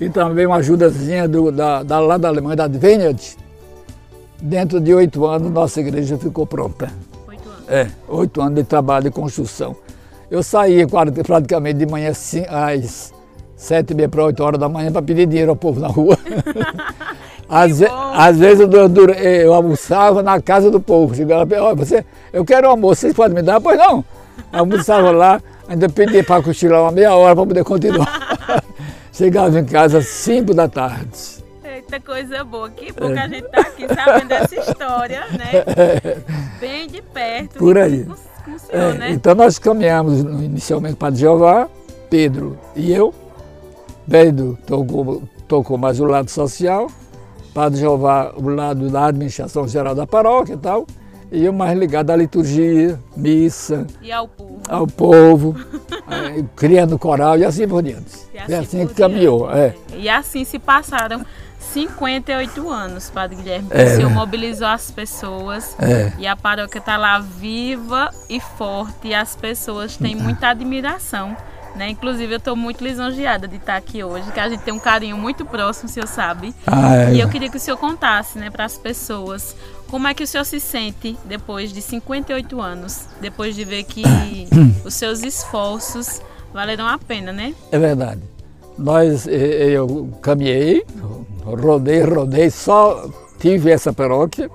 e 0.00 0.08
também 0.08 0.46
uma 0.46 0.56
ajudazinha 0.56 1.28
do, 1.28 1.52
da, 1.52 1.82
da, 1.82 2.00
lá 2.00 2.16
da 2.16 2.28
Alemanha, 2.28 2.56
da 2.56 2.64
Adveniat, 2.64 3.36
dentro 4.40 4.80
de 4.80 4.94
oito 4.94 5.26
anos 5.26 5.50
nossa 5.52 5.80
igreja 5.80 6.16
ficou 6.16 6.46
pronta. 6.46 6.90
Oito 7.28 7.48
anos? 7.48 7.68
É, 7.68 7.90
oito 8.08 8.40
anos 8.40 8.54
de 8.54 8.64
trabalho 8.64 9.04
de 9.04 9.10
construção. 9.10 9.76
Eu 10.30 10.42
saía 10.42 10.86
praticamente 10.86 11.80
de 11.80 11.86
manhã 11.86 12.12
às 12.48 13.12
sete 13.60 13.90
e 13.90 13.94
meia 13.94 14.08
para 14.08 14.24
oito 14.24 14.42
horas 14.42 14.58
da 14.58 14.68
manhã 14.68 14.90
para 14.90 15.02
pedir 15.02 15.26
dinheiro 15.26 15.50
ao 15.50 15.56
povo 15.56 15.78
na 15.78 15.86
rua. 15.86 16.18
às, 17.46 17.82
às, 18.14 18.38
vezes 18.38 18.60
eu, 18.60 18.70
eu, 18.72 19.14
eu, 19.14 19.54
almoçava 19.54 20.22
na 20.22 20.40
casa 20.40 20.70
do 20.70 20.80
povo. 20.80 21.14
Chegava 21.14 21.60
lá, 21.60 21.74
você, 21.74 22.04
eu 22.32 22.42
quero 22.42 22.66
um 22.66 22.70
almoço, 22.70 23.02
vocês 23.02 23.14
podem 23.14 23.34
me 23.34 23.42
dar? 23.42 23.60
Pois 23.60 23.76
não. 23.76 24.02
Almoçava 24.50 25.10
lá, 25.10 25.42
ainda 25.68 25.90
pedia 25.90 26.24
para 26.24 26.42
cochilar 26.42 26.82
uma 26.82 26.90
meia 26.90 27.14
hora 27.14 27.36
para 27.36 27.46
poder 27.46 27.62
continuar. 27.62 28.64
Chegava 29.12 29.60
em 29.60 29.64
casa 29.66 29.98
às 29.98 30.06
cinco 30.06 30.54
da 30.54 30.66
tarde. 30.66 31.44
Eita 31.62 32.00
coisa 32.00 32.42
boa, 32.42 32.70
que 32.70 32.90
bom 32.92 33.12
que 33.12 33.18
a 33.18 33.28
gente 33.28 33.44
está 33.44 33.60
aqui 33.60 33.86
sabendo 33.94 34.28
dessa 34.28 34.54
história, 34.54 35.20
né? 35.32 36.16
Bem 36.58 36.88
de 36.88 37.02
perto. 37.02 37.58
Por 37.58 37.76
aí. 37.76 38.04
Com, 38.04 38.14
com 38.14 38.58
senhor, 38.58 38.94
é, 38.94 38.98
né? 38.98 39.10
Então 39.10 39.34
nós 39.34 39.58
caminhamos 39.58 40.20
inicialmente 40.20 40.96
para 40.96 41.14
Jeová, 41.14 41.68
Pedro 42.08 42.58
e 42.74 42.90
eu, 42.92 43.12
Pedro 44.10 44.58
tocou, 44.66 45.22
tocou 45.46 45.78
mais 45.78 46.00
o 46.00 46.04
lado 46.04 46.28
social, 46.28 46.90
Padre 47.54 47.78
Jeová 47.78 48.32
o 48.36 48.48
lado 48.48 48.90
da 48.90 49.06
administração 49.06 49.68
geral 49.68 49.94
da 49.94 50.04
paróquia 50.04 50.54
e 50.54 50.56
tal, 50.56 50.84
e 51.30 51.44
eu 51.44 51.52
mais 51.52 51.78
ligado 51.78 52.10
à 52.10 52.16
liturgia, 52.16 52.98
missa. 53.16 53.86
E 54.02 54.10
ao 54.10 54.26
povo. 54.26 54.60
Ao 54.68 54.86
povo, 54.88 55.56
é, 56.10 56.42
criando 56.56 56.98
coral 56.98 57.38
e 57.38 57.44
assim 57.44 57.68
por 57.68 57.84
diante. 57.84 58.18
E 58.34 58.38
assim, 58.38 58.54
assim 58.54 58.86
que 58.88 58.94
caminhou. 58.94 59.48
É. 59.48 59.76
E 59.94 60.08
assim 60.08 60.44
se 60.44 60.58
passaram 60.58 61.24
58 61.60 62.68
anos, 62.68 63.10
Padre 63.10 63.36
Guilherme. 63.36 63.68
É. 63.70 63.84
O 63.84 63.94
senhor 63.94 64.10
mobilizou 64.10 64.66
as 64.66 64.90
pessoas 64.90 65.76
é. 65.78 66.12
e 66.18 66.26
a 66.26 66.34
paróquia 66.34 66.80
está 66.80 66.96
lá 66.96 67.20
viva 67.20 68.10
e 68.28 68.40
forte 68.40 69.06
e 69.06 69.14
as 69.14 69.36
pessoas 69.36 69.96
têm 69.96 70.16
muita 70.16 70.48
admiração 70.48 71.36
né? 71.74 71.90
Inclusive, 71.90 72.32
eu 72.32 72.38
estou 72.38 72.56
muito 72.56 72.82
lisonjeada 72.82 73.46
de 73.46 73.56
estar 73.56 73.76
aqui 73.76 74.02
hoje, 74.02 74.30
que 74.32 74.40
a 74.40 74.48
gente 74.48 74.62
tem 74.62 74.74
um 74.74 74.78
carinho 74.78 75.16
muito 75.16 75.44
próximo, 75.44 75.88
o 75.88 75.92
senhor 75.92 76.06
sabe. 76.06 76.54
Ah, 76.66 76.96
é. 76.96 77.14
E 77.14 77.20
eu 77.20 77.28
queria 77.28 77.48
que 77.48 77.56
o 77.56 77.60
senhor 77.60 77.76
contasse 77.76 78.38
né, 78.38 78.50
para 78.50 78.64
as 78.64 78.76
pessoas 78.76 79.56
como 79.88 80.06
é 80.06 80.14
que 80.14 80.22
o 80.22 80.26
senhor 80.26 80.44
se 80.44 80.60
sente 80.60 81.16
depois 81.24 81.72
de 81.72 81.82
58 81.82 82.60
anos, 82.60 83.06
depois 83.20 83.54
de 83.54 83.64
ver 83.64 83.84
que 83.84 84.02
os 84.84 84.94
seus 84.94 85.22
esforços 85.22 86.20
valeram 86.52 86.86
a 86.86 86.98
pena, 86.98 87.32
né? 87.32 87.54
É 87.72 87.78
verdade. 87.78 88.20
Nós, 88.78 89.26
eu 89.26 90.08
caminhei, 90.22 90.84
rodei, 91.44 92.02
rodei, 92.02 92.50
só 92.50 93.08
tive 93.38 93.70
essa 93.70 93.92
paróquia. 93.92 94.50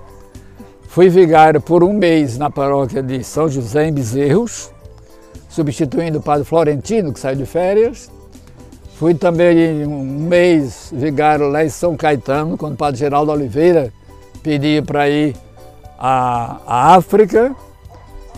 Fui 0.88 1.08
vigário 1.08 1.60
por 1.60 1.84
um 1.84 1.92
mês 1.92 2.38
na 2.38 2.50
paróquia 2.50 3.02
de 3.02 3.22
São 3.22 3.48
José 3.48 3.86
em 3.86 3.92
Bezerros 3.92 4.70
substituindo 5.48 6.18
o 6.18 6.22
padre 6.22 6.44
Florentino, 6.44 7.12
que 7.12 7.20
saiu 7.20 7.36
de 7.36 7.46
férias. 7.46 8.10
Fui 8.98 9.14
também 9.14 9.86
um 9.86 10.02
mês 10.02 10.90
vigário 10.92 11.48
lá 11.48 11.64
em 11.64 11.68
São 11.68 11.96
Caetano, 11.96 12.56
quando 12.56 12.74
o 12.74 12.76
padre 12.76 12.98
Geraldo 12.98 13.30
Oliveira 13.30 13.92
pediu 14.42 14.82
para 14.82 15.08
ir 15.08 15.36
à, 15.98 16.60
à, 16.66 16.94
África. 16.94 17.54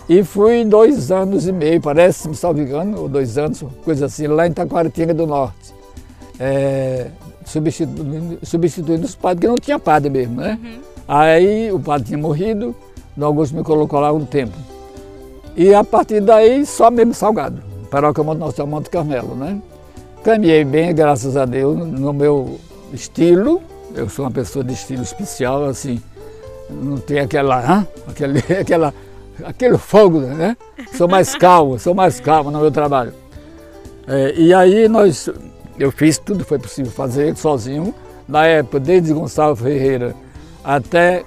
E 0.09 0.25
fui 0.25 0.65
dois 0.65 1.13
anos 1.13 1.47
e 1.47 1.53
meio, 1.53 1.81
parece, 1.81 2.29
me 2.29 2.35
salvo 2.35 2.61
engano, 2.61 3.03
ou 3.03 3.09
dois 3.09 3.37
anos, 3.37 3.63
coisa 3.85 4.07
assim, 4.07 4.27
lá 4.27 4.47
em 4.47 4.53
Taquaritinga 4.53 5.13
do 5.13 5.27
Norte. 5.27 5.75
É, 6.41 7.09
substituindo, 7.45 8.39
substituindo 8.43 9.05
os 9.05 9.15
padres, 9.15 9.41
que 9.41 9.47
não 9.49 9.57
tinha 9.57 9.79
padre 9.79 10.11
mesmo, 10.11 10.41
né? 10.41 10.59
Uhum. 10.63 10.79
Aí 11.07 11.71
o 11.71 11.79
padre 11.79 12.09
tinha 12.09 12.19
morrido, 12.19 12.75
o 13.17 13.25
Augusto 13.25 13.55
me 13.55 13.63
colocou 13.63 14.01
lá 14.01 14.13
um 14.13 14.25
tempo. 14.25 14.57
E 15.59 15.75
a 15.75 15.83
partir 15.83 16.21
daí, 16.21 16.65
só 16.65 16.89
mesmo 16.89 17.13
salgado. 17.13 17.61
Paróquia 17.91 18.23
Monte 18.23 18.39
Nosso 18.39 18.65
Monte 18.65 18.89
Carmelo, 18.89 19.35
né? 19.35 19.61
Caminhei 20.23 20.65
bem, 20.65 20.95
graças 20.95 21.37
a 21.37 21.45
Deus, 21.45 21.77
no 21.77 22.13
meu 22.13 22.61
estilo. 22.93 23.61
Eu 23.93 24.09
sou 24.09 24.25
uma 24.25 24.31
pessoa 24.31 24.65
de 24.65 24.73
estilo 24.73 25.03
especial, 25.03 25.65
assim, 25.65 26.01
não 26.71 26.99
tem 26.99 27.19
aquela, 27.19 27.85
aquele, 28.07 28.39
aquela, 28.61 28.95
aquele 29.45 29.77
fogo, 29.79 30.21
né? 30.21 30.57
Sou 30.97 31.09
mais 31.09 31.35
calmo, 31.35 31.77
sou 31.77 31.93
mais 31.93 32.21
calmo 32.21 32.53
no 32.53 32.61
meu 32.61 32.71
trabalho. 32.71 33.13
É, 34.07 34.35
e 34.37 34.55
aí 34.55 34.89
nós, 34.89 35.29
eu 35.77 35.91
fiz 35.91 36.19
tudo 36.19 36.45
que 36.45 36.49
foi 36.49 36.61
possível 36.61 36.93
fazer 36.93 37.37
sozinho. 37.37 37.93
Na 38.29 38.47
época, 38.47 38.79
desde 38.79 39.13
Gonçalo 39.13 39.57
Ferreira 39.57 40.15
até 40.63 41.25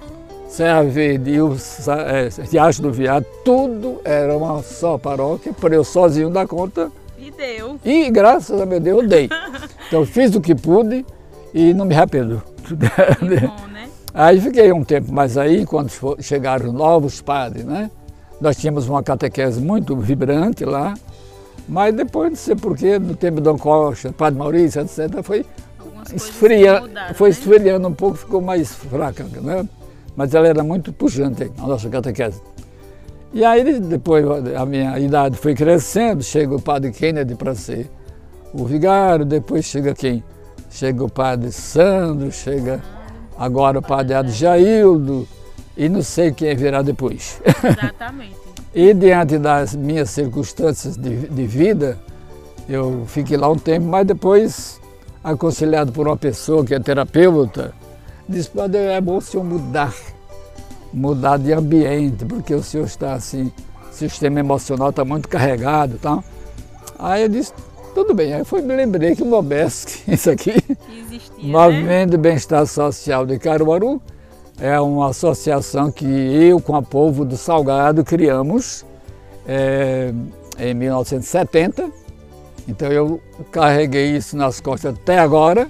Serra 0.52 0.84
Verde 0.84 1.32
e 1.32 1.42
o 1.42 1.56
é, 1.56 2.28
Riacho 2.52 2.82
do 2.82 2.92
Viado, 2.92 3.26
tudo 3.46 4.02
era 4.04 4.38
uma 4.38 4.62
só 4.62 4.98
paróquia, 4.98 5.54
por 5.54 5.72
eu 5.72 5.82
sozinho 5.82 6.30
dar 6.30 6.46
conta. 6.46 6.92
E 7.18 7.32
deu. 7.32 7.80
E 7.86 8.12
graças 8.12 8.60
a 8.60 8.66
meu 8.66 8.82
Deus 8.82 9.02
eu 9.02 9.08
dei. 9.08 9.30
Então 9.88 10.06
fiz 10.06 10.36
o 10.36 10.42
que 10.42 10.54
pude 10.54 11.06
e 11.54 11.74
não 11.74 11.86
me 11.86 11.96
arrependo. 11.96 12.44
Bom, 12.68 13.68
né? 13.68 13.88
Aí 14.14 14.42
fiquei 14.42 14.74
um 14.74 14.84
tempo 14.84 15.14
mais 15.14 15.38
aí, 15.38 15.66
quando 15.66 15.90
chegaram 16.20 16.74
novos 16.74 17.22
padres, 17.22 17.64
né? 17.64 17.90
Nós 18.42 18.58
tínhamos 18.58 18.90
uma 18.90 19.02
catequese 19.02 19.62
muito 19.62 19.96
vibrante 19.96 20.66
lá, 20.66 20.96
mas 21.66 21.96
depois, 21.96 22.30
não 22.30 22.36
sei 22.36 22.56
porquê, 22.58 23.00
no 23.00 23.16
tempo 23.16 23.38
de 23.38 23.44
Dom 23.44 23.58
Costa, 23.58 24.12
Padre 24.12 24.38
Maurício, 24.38 24.82
etc., 24.82 25.24
foi 25.24 25.46
esfriando, 26.14 26.90
foi 27.14 27.30
né? 27.30 27.32
esfriando 27.32 27.88
um 27.88 27.94
pouco, 27.94 28.18
ficou 28.18 28.42
mais 28.42 28.74
fraca, 28.74 29.24
né? 29.24 29.66
Mas 30.16 30.34
ela 30.34 30.48
era 30.48 30.64
muito 30.64 30.92
puxante, 30.92 31.52
a 31.58 31.68
nossa 31.68 31.90
catequese. 31.90 32.42
E 33.34 33.46
aí, 33.46 33.80
depois, 33.80 34.26
a 34.56 34.66
minha 34.66 35.00
idade 35.00 35.38
foi 35.38 35.56
crescendo, 35.56 36.22
chega 36.22 36.54
o 36.54 36.62
padre 36.62 36.92
Kennedy 36.92 37.36
para 37.36 37.56
ser 37.56 37.90
o 38.54 38.66
vigário, 38.66 39.26
depois 39.26 39.66
chega 39.66 39.94
quem? 39.94 40.22
Chega 40.70 41.04
o 41.04 41.10
padre 41.10 41.52
Sandro, 41.52 42.32
chega 42.32 42.82
agora 43.38 43.80
o 43.80 43.82
padre 43.82 44.16
Adjaildo, 44.16 45.28
e 45.78 45.88
não 45.88 46.02
sei 46.02 46.32
quem 46.32 46.56
virá 46.56 46.82
depois. 46.82 47.42
Exatamente. 47.46 48.36
e 48.76 48.94
diante 48.94 49.38
das 49.38 49.76
minhas 49.76 50.10
circunstâncias 50.10 50.98
de, 50.98 51.28
de 51.28 51.48
vida, 51.48 51.98
eu 52.68 53.06
fiquei 53.08 53.38
lá 53.38 53.50
um 53.50 53.58
tempo, 53.58 53.86
mas 53.88 54.06
depois, 54.06 54.82
aconselhado 55.24 55.94
por 55.94 56.08
uma 56.08 56.18
pessoa 56.18 56.66
que 56.66 56.74
é 56.74 56.80
terapeuta, 56.80 57.74
disse, 58.32 58.50
padre, 58.50 58.80
é 58.80 59.02
bom 59.02 59.18
o 59.18 59.22
senhor 59.22 59.44
mudar, 59.44 59.94
mudar 60.92 61.38
de 61.38 61.54
ambiente, 61.54 62.26
porque 62.26 62.54
o 62.54 62.64
senhor 62.64 62.86
está 62.86 63.14
assim, 63.14 63.52
o 63.90 63.94
sistema 63.94 64.40
emocional 64.40 64.90
está 64.90 65.06
muito 65.06 65.28
carregado. 65.28 65.98
Tá? 65.98 66.24
Aí 66.98 67.24
eu 67.24 67.30
disse, 67.30 67.54
tudo 67.94 68.14
bem. 68.14 68.34
Aí 68.34 68.44
foi, 68.44 68.62
me 68.62 68.76
lembrei 68.76 69.16
que 69.16 69.24
o 69.24 69.26
Mobesc, 69.26 70.04
isso 70.12 70.30
aqui, 70.30 70.56
Existia, 71.06 71.48
Movimento 71.48 71.88
né? 71.88 72.06
de 72.06 72.18
Bem-Estar 72.18 72.66
Social 72.66 73.26
de 73.26 73.38
Caruaru, 73.38 74.02
é 74.60 74.80
uma 74.80 75.10
associação 75.10 75.92
que 75.92 76.06
eu, 76.06 76.60
com 76.60 76.76
a 76.76 76.82
Povo 76.82 77.26
do 77.26 77.36
Salgado, 77.36 78.04
criamos 78.04 78.86
é, 79.48 80.14
em 80.60 80.74
1970. 80.74 81.90
Então 82.68 82.92
eu 82.92 83.20
carreguei 83.52 84.16
isso 84.16 84.38
nas 84.38 84.62
costas 84.62 84.94
até 84.94 85.18
agora. 85.18 85.70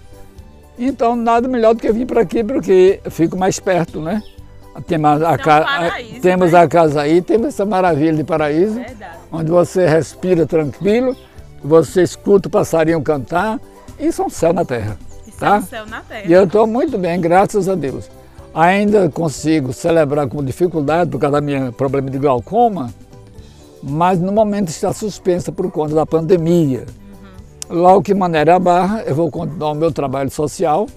Então 0.78 1.16
nada 1.16 1.48
melhor 1.48 1.74
do 1.74 1.82
que 1.82 1.92
vir 1.92 2.06
para 2.06 2.22
aqui, 2.22 2.44
porque 2.44 3.00
fico 3.10 3.38
mais 3.38 3.60
perto, 3.60 4.02
né? 4.02 4.22
Temos 4.88 5.22
a, 5.22 5.38
ca... 5.38 5.62
paraíso, 5.62 6.22
temos 6.22 6.52
né? 6.54 6.60
a 6.60 6.68
casa 6.68 7.02
aí, 7.02 7.22
temos 7.22 7.48
essa 7.48 7.66
maravilha 7.66 8.14
de 8.14 8.24
paraíso, 8.24 8.76
Verdade. 8.76 9.18
onde 9.32 9.52
você 9.52 9.86
respira 9.86 10.46
tranquilo, 10.46 11.16
você 11.62 12.04
escuta 12.04 12.48
o 12.48 12.52
passarinho 12.52 13.02
cantar, 13.02 13.60
isso 14.00 14.22
é 14.22 14.26
um 14.26 14.30
céu 14.30 14.54
na 14.54 14.64
terra. 14.64 14.98
Isso 15.28 15.38
tá? 15.38 15.56
é 15.56 15.60
um 15.60 15.62
céu 15.62 15.86
na 15.86 16.02
terra. 16.02 16.24
E 16.26 16.32
eu 16.32 16.46
estou 16.46 16.66
muito 16.66 16.98
bem, 16.98 17.20
graças 17.20 17.68
a 17.68 17.76
Deus. 17.76 18.10
Ainda 18.54 19.10
consigo 19.10 19.74
celebrar 19.74 20.28
com 20.28 20.44
dificuldade 20.44 21.10
por 21.10 21.20
causa 21.20 21.42
do 21.42 21.46
meu 21.46 21.72
problema 21.74 22.10
de 22.10 22.18
glaucoma, 22.18 22.94
mas 23.84 24.20
no 24.20 24.32
momento 24.32 24.70
está 24.70 24.94
suspensa 24.94 25.52
por 25.52 25.70
conta 25.70 25.94
da 25.94 26.06
pandemia. 26.06 26.86
Logo 27.72 28.02
que 28.02 28.14
maneira 28.14 28.56
a 28.56 28.60
barra, 28.60 29.02
eu 29.04 29.16
vou 29.16 29.32
continuar 29.32 29.72
o 29.72 29.76
meu 29.76 29.92
trabalho 29.92 30.30
social, 30.30 30.88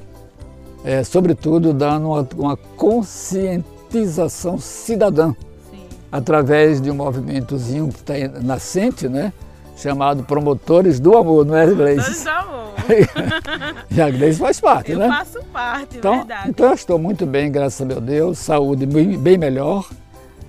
é, 0.85 1.05
sobretudo 1.05 1.73
dando 1.73 2.09
uma, 2.09 2.29
uma 2.37 2.57
conscientização 2.77 4.59
cidadã, 4.59 5.33
Sim. 5.71 5.85
através 6.11 6.81
de 6.81 6.91
um 6.91 6.97
movimentozinho 6.97 7.89
que 7.89 8.01
está 8.01 8.15
nascente, 8.43 9.09
né? 9.09 9.33
chamado 9.77 10.23
Promotores 10.25 11.01
do 11.01 11.17
Amor, 11.17 11.45
não 11.45 11.57
é, 11.57 11.67
Gleice? 11.67 12.25
do 12.25 12.31
Amor. 12.31 12.65
e 13.91 14.01
a 14.01 14.11
Gleice 14.11 14.39
faz 14.39 14.61
parte, 14.61 14.93
eu 14.93 14.99
né? 14.99 15.07
Eu 15.07 15.13
faço 15.13 15.45
parte, 15.53 15.99
então, 15.99 16.19
verdade. 16.19 16.51
Então 16.51 16.67
eu 16.67 16.75
estou 16.75 16.99
muito 16.99 17.27
bem, 17.27 17.51
graças 17.51 17.81
a 17.81 17.85
meu 17.85 18.01
Deus, 18.01 18.39
saúde 18.39 18.87
bem 18.87 19.39
melhor. 19.39 19.89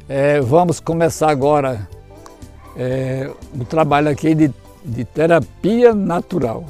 É, 0.07 0.39
vamos 0.39 0.79
começar 0.79 1.29
agora 1.29 1.87
é, 2.77 3.29
o 3.59 3.65
trabalho 3.65 4.09
aqui 4.09 4.35
de, 4.35 4.51
de 4.85 5.03
terapia 5.03 5.93
natural, 5.93 6.63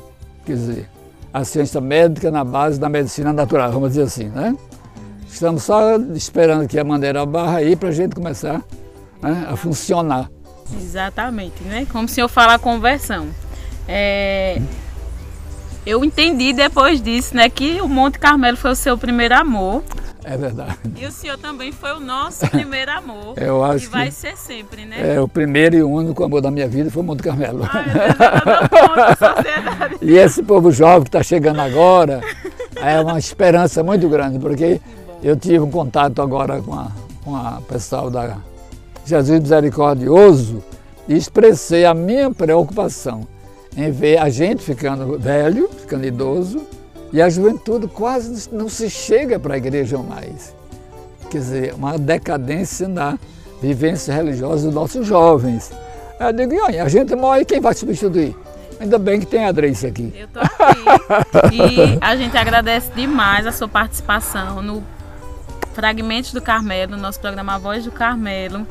quer 0.45 0.54
dizer, 0.54 0.89
a 1.34 1.43
ciência 1.43 1.82
médica 1.82 2.32
na 2.32 2.43
base 2.43 2.80
da 2.80 2.88
medicina 2.88 3.34
natural, 3.34 3.71
vamos 3.71 3.89
dizer 3.89 4.04
assim, 4.04 4.30
né? 4.30 4.56
Estamos 5.28 5.63
só 5.63 5.97
esperando 6.15 6.67
que 6.67 6.80
a 6.80 6.84
maneira 6.84 7.25
barra 7.25 7.58
aí 7.58 7.75
para 7.75 7.89
a 7.89 7.91
gente 7.91 8.15
começar 8.15 8.63
né, 9.21 9.45
a 9.49 9.56
funcionar. 9.58 10.30
Exatamente, 10.80 11.62
né? 11.63 11.86
Como 11.91 12.06
o 12.06 12.08
senhor 12.08 12.30
fala 12.30 12.54
a 12.54 12.60
conversão. 12.60 13.28
É, 13.88 14.62
eu 15.86 16.04
entendi 16.04 16.54
depois 16.54 17.01
disso, 17.01 17.36
né, 17.36 17.49
que 17.49 17.80
o 17.82 17.88
Monte 17.88 18.17
Carmelo 18.17 18.58
foi 18.58 18.71
o 18.71 18.75
seu 18.75 18.97
primeiro 18.97 19.36
amor. 19.36 19.84
É 20.28 20.36
verdade. 20.36 20.80
E 20.98 21.06
o 21.06 21.12
senhor 21.12 21.38
também 21.38 21.72
foi 21.72 21.94
o 21.94 22.00
nosso 22.00 22.50
primeiro 22.50 22.92
amor. 22.92 23.36
Eu 23.38 23.64
acho 23.64 23.86
que 23.86 23.92
vai 23.92 24.10
ser 24.10 24.36
sempre, 24.36 24.84
né? 24.84 25.16
É, 25.16 25.22
o 25.22 25.28
primeiro 25.28 25.76
e 25.76 25.84
único 25.84 26.24
amor 26.24 26.42
da 26.42 26.50
minha 26.50 26.68
vida 26.68 26.90
foi 26.90 27.04
o 27.04 27.06
Monte 27.06 27.22
Carmelo. 27.22 27.64
Ah, 27.64 27.86
e 30.02 30.18
esse 30.18 30.42
povo 30.42 30.72
jovem 30.72 31.04
que 31.04 31.10
está 31.10 31.22
chegando 31.22 31.62
agora 31.62 32.22
é 32.76 33.00
uma 33.00 33.20
esperança 33.20 33.84
muito 33.84 34.10
grande, 34.10 34.40
porque 34.40 34.82
eu 35.22 35.38
tive 35.38 35.60
um 35.60 35.70
contato 35.70 36.20
agora 36.24 36.60
com 36.60 36.74
a, 36.74 36.92
com 37.24 37.36
a 37.36 37.62
pessoal 37.68 38.10
da 38.10 38.38
Jesus 39.06 39.40
Misericordioso 39.42 40.64
e 41.08 41.16
expressei 41.16 41.86
a 41.86 41.94
minha 41.94 42.32
preocupação 42.32 43.28
em 43.78 43.92
ver 43.92 44.18
a 44.18 44.28
gente 44.30 44.64
ficando 44.64 45.20
velho, 45.20 45.70
ficando 45.70 46.04
idoso, 46.04 46.62
e 47.15 47.21
a 47.21 47.30
juventude 47.30 47.88
quase 47.88 48.49
não 48.51 48.67
se 48.67 48.89
chega 48.89 49.39
para 49.39 49.54
a 49.54 49.58
igreja 49.58 49.97
mais. 49.99 50.54
Quer 51.32 51.38
dizer, 51.38 51.73
uma 51.73 51.97
decadência 51.97 52.89
na 52.89 53.17
vivência 53.62 54.13
religiosa 54.13 54.65
dos 54.65 54.75
nossos 54.75 55.08
jovens. 55.08 55.71
Eu 56.19 56.34
digo, 56.34 56.54
e 56.69 56.78
a 56.78 56.89
gente 56.89 57.15
morre, 57.15 57.45
quem 57.45 57.62
vai 57.62 57.73
substituir? 57.73 58.36
Ainda 58.82 58.99
bem 58.99 59.21
que 59.21 59.25
tem 59.25 59.45
a 59.45 59.47
Adrice 59.47 59.88
aqui. 59.88 60.13
Eu 60.13 60.25
estou 60.25 60.41
aqui. 60.43 61.56
e 61.56 61.97
a 62.01 62.17
gente 62.17 62.36
agradece 62.36 62.91
demais 62.93 63.47
a 63.47 63.54
sua 63.54 63.69
participação 63.69 64.62
no 64.62 64.84
Fragmentos 65.73 66.34
do 66.34 66.41
Carmelo, 66.41 66.97
no 66.97 67.01
nosso 67.01 67.21
programa 67.21 67.58
Voz 67.58 67.86
do 67.86 67.91
Carmelo. 67.93 68.67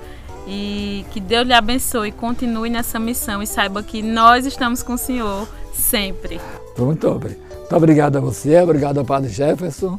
E 0.47 1.07
que 1.13 1.19
Deus 1.19 1.47
lhe 1.47 1.55
abençoe, 1.55 2.13
continue 2.13 2.69
nessa 2.69 2.99
missão 2.99 3.43
e 3.43 3.47
saiba 3.47 3.83
que 3.83 4.03
nós 4.03 4.45
estamos 4.45 4.83
com 4.83 4.93
o 4.93 4.99
Senhor 4.99 5.49
sempre. 5.73 6.39
Muito 6.77 7.09
obrigado. 7.09 7.44
Muito 7.65 7.77
obrigado 7.77 8.17
a 8.17 8.21
você, 8.21 8.61
obrigado 8.61 8.99
ao 8.99 9.07
Padre 9.07 9.31
Jefferson. 9.31 9.99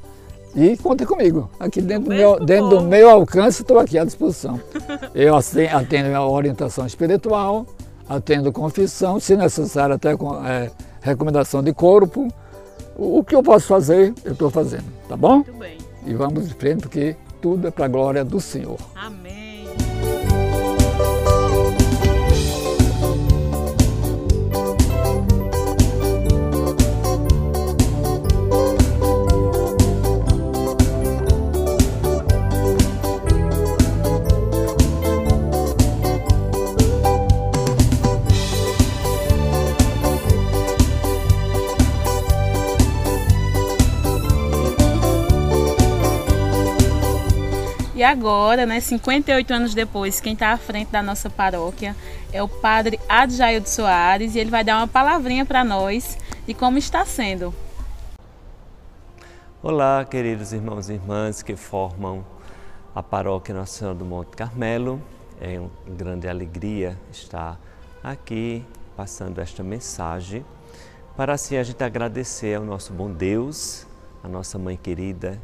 E 0.56 0.78
conte 0.78 1.04
comigo. 1.04 1.50
Aqui 1.60 1.82
dentro, 1.82 2.10
do 2.10 2.16
meu, 2.16 2.40
dentro 2.40 2.70
do 2.70 2.82
meu 2.82 3.10
alcance, 3.10 3.64
estou 3.64 3.80
aqui 3.80 3.98
à 3.98 4.06
disposição. 4.06 4.62
Eu 5.16 5.36
atendo 5.36 6.16
a 6.16 6.28
orientação 6.28 6.86
espiritual, 6.86 7.66
atendo 8.08 8.52
confissão, 8.52 9.20
se 9.20 9.36
necessário, 9.36 9.96
até 9.96 10.16
com 10.16 10.46
é, 10.46 10.72
recomendação 11.02 11.64
de 11.64 11.74
corpo. 11.74 12.28
O, 12.96 13.20
o 13.20 13.24
que 13.24 13.36
eu 13.36 13.44
posso 13.44 13.68
fazer, 13.68 14.14
eu 14.24 14.32
estou 14.32 14.50
fazendo, 14.50 14.86
tá 15.10 15.18
bom? 15.18 15.38
Muito 15.38 15.54
bem. 15.54 15.78
E 16.06 16.14
vamos 16.14 16.48
de 16.48 16.54
frente, 16.54 16.82
porque 16.82 17.16
tudo 17.42 17.68
é 17.68 17.72
para 17.72 17.86
a 17.86 17.90
glória 17.90 18.24
do 18.24 18.40
Senhor. 18.40 18.78
Amém. 18.96 19.25
Agora, 48.06 48.66
né, 48.66 48.80
58 48.80 49.54
anos 49.54 49.74
depois, 49.74 50.22
quem 50.22 50.34
está 50.34 50.52
à 50.52 50.58
frente 50.58 50.92
da 50.92 51.02
nossa 51.02 51.30
paróquia 51.30 51.96
é 52.32 52.42
o 52.42 52.48
padre 52.48 53.00
Adjaildo 53.10 53.68
Soares 53.68 54.36
e 54.36 54.40
ele 54.40 54.50
vai 54.50 54.64
dar 54.64 54.78
uma 54.78 54.88
palavrinha 54.88 55.46
para 55.46 55.64
nós 55.64 56.18
de 56.48 56.54
como 56.54 56.78
está 56.78 57.06
sendo. 57.06 57.54
Olá, 59.62 60.06
queridos 60.06 60.54
irmãos 60.54 60.90
e 60.90 60.94
irmãs 60.94 61.42
que 61.42 61.56
formam 61.56 62.26
a 62.94 63.02
paróquia 63.02 63.54
Nossa 63.54 63.80
Senhora 63.80 63.98
do 63.98 64.06
Monte 64.06 64.36
Carmelo. 64.38 65.02
É 65.42 65.60
uma 65.60 65.70
grande 65.98 66.28
alegria 66.28 66.98
estar 67.12 67.60
aqui 68.04 68.64
passando 68.96 69.40
esta 69.40 69.64
mensagem 69.64 70.46
para 71.16 71.34
assim 71.34 71.56
a 71.56 71.64
gente 71.64 71.82
agradecer 71.82 72.56
ao 72.56 72.64
nosso 72.64 72.92
bom 72.92 73.10
Deus, 73.10 73.88
a 74.22 74.28
nossa 74.28 74.60
mãe 74.60 74.76
querida, 74.76 75.40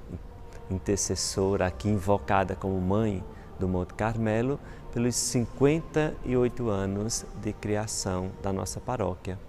intercessora, 0.74 1.68
aqui 1.68 1.90
invocada 1.90 2.56
como 2.56 2.80
mãe 2.80 3.24
do 3.60 3.68
Monte 3.68 3.94
Carmelo, 3.94 4.60
pelos 4.94 5.16
58 5.16 6.70
anos 6.70 7.26
de 7.42 7.54
criação 7.54 8.32
da 8.42 8.52
nossa 8.52 8.80
paróquia, 8.80 9.40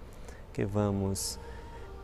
que 0.53 0.63
vamos 0.63 1.39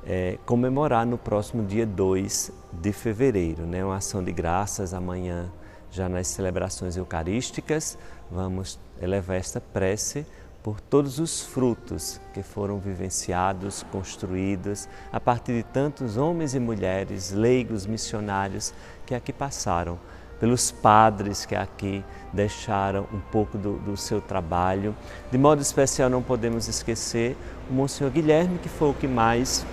é, 0.05 0.37
comemorar 0.45 1.05
no 1.05 1.17
próximo 1.17 1.65
dia 1.65 1.85
2 1.85 2.51
de 2.73 2.91
fevereiro, 2.91 3.65
né? 3.65 3.83
uma 3.83 3.97
ação 3.97 4.23
de 4.23 4.31
graças 4.31 4.93
amanhã, 4.93 5.51
já 5.91 6.07
nas 6.07 6.27
celebrações 6.27 6.97
eucarísticas, 6.97 7.97
vamos 8.29 8.79
elevar 9.01 9.37
esta 9.37 9.59
prece 9.59 10.25
por 10.61 10.81
todos 10.81 11.19
os 11.19 11.41
frutos 11.41 12.19
que 12.33 12.43
foram 12.43 12.79
vivenciados, 12.79 13.83
construídos 13.91 14.89
a 15.11 15.19
partir 15.19 15.53
de 15.53 15.63
tantos 15.63 16.17
homens 16.17 16.53
e 16.53 16.59
mulheres, 16.59 17.31
leigos, 17.31 17.85
missionários 17.85 18.73
que 19.09 19.15
aqui 19.15 19.33
passaram, 19.33 19.97
pelos 20.39 20.69
padres 20.69 21.43
que 21.43 21.55
aqui 21.55 22.05
deixaram 22.31 23.07
um 23.11 23.19
pouco 23.31 23.57
do, 23.57 23.79
do 23.79 23.97
seu 23.97 24.21
trabalho. 24.21 24.95
De 25.31 25.37
modo 25.37 25.63
especial, 25.63 26.11
não 26.11 26.21
podemos 26.21 26.67
esquecer 26.67 27.35
o 27.67 27.73
Monsenhor 27.73 28.13
Guilherme, 28.13 28.59
que 28.59 28.69
foi 28.69 28.91
o 28.91 28.93
que 28.93 29.07
mais 29.07 29.65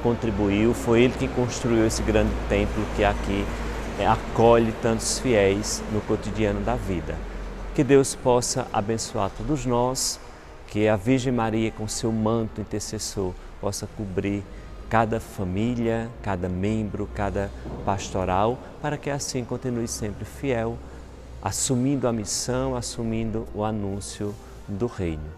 contribuiu, 0.00 0.72
foi 0.74 1.02
ele 1.02 1.14
que 1.18 1.26
construiu 1.26 1.84
esse 1.84 2.00
grande 2.04 2.30
templo 2.48 2.84
que 2.94 3.02
aqui 3.02 3.44
é, 3.98 4.06
acolhe 4.06 4.70
tantos 4.80 5.18
fiéis 5.18 5.82
no 5.92 6.00
cotidiano 6.02 6.60
da 6.60 6.76
vida. 6.76 7.16
Que 7.74 7.82
Deus 7.82 8.14
possa 8.14 8.68
abençoar 8.72 9.28
todos 9.36 9.66
nós, 9.66 10.20
que 10.68 10.86
a 10.86 10.94
Virgem 10.94 11.32
Maria, 11.32 11.72
com 11.72 11.88
seu 11.88 12.12
manto 12.12 12.60
intercessor, 12.60 13.32
possa 13.60 13.88
cobrir 13.96 14.44
cada 14.88 15.20
família, 15.20 16.08
cada 16.22 16.48
membro, 16.48 17.08
cada 17.14 17.50
pastoral, 17.84 18.58
para 18.80 18.96
que 18.96 19.10
assim 19.10 19.44
continue 19.44 19.86
sempre 19.86 20.24
fiel, 20.24 20.78
assumindo 21.42 22.08
a 22.08 22.12
missão, 22.12 22.74
assumindo 22.74 23.46
o 23.54 23.64
anúncio 23.64 24.34
do 24.66 24.86
Reino. 24.86 25.30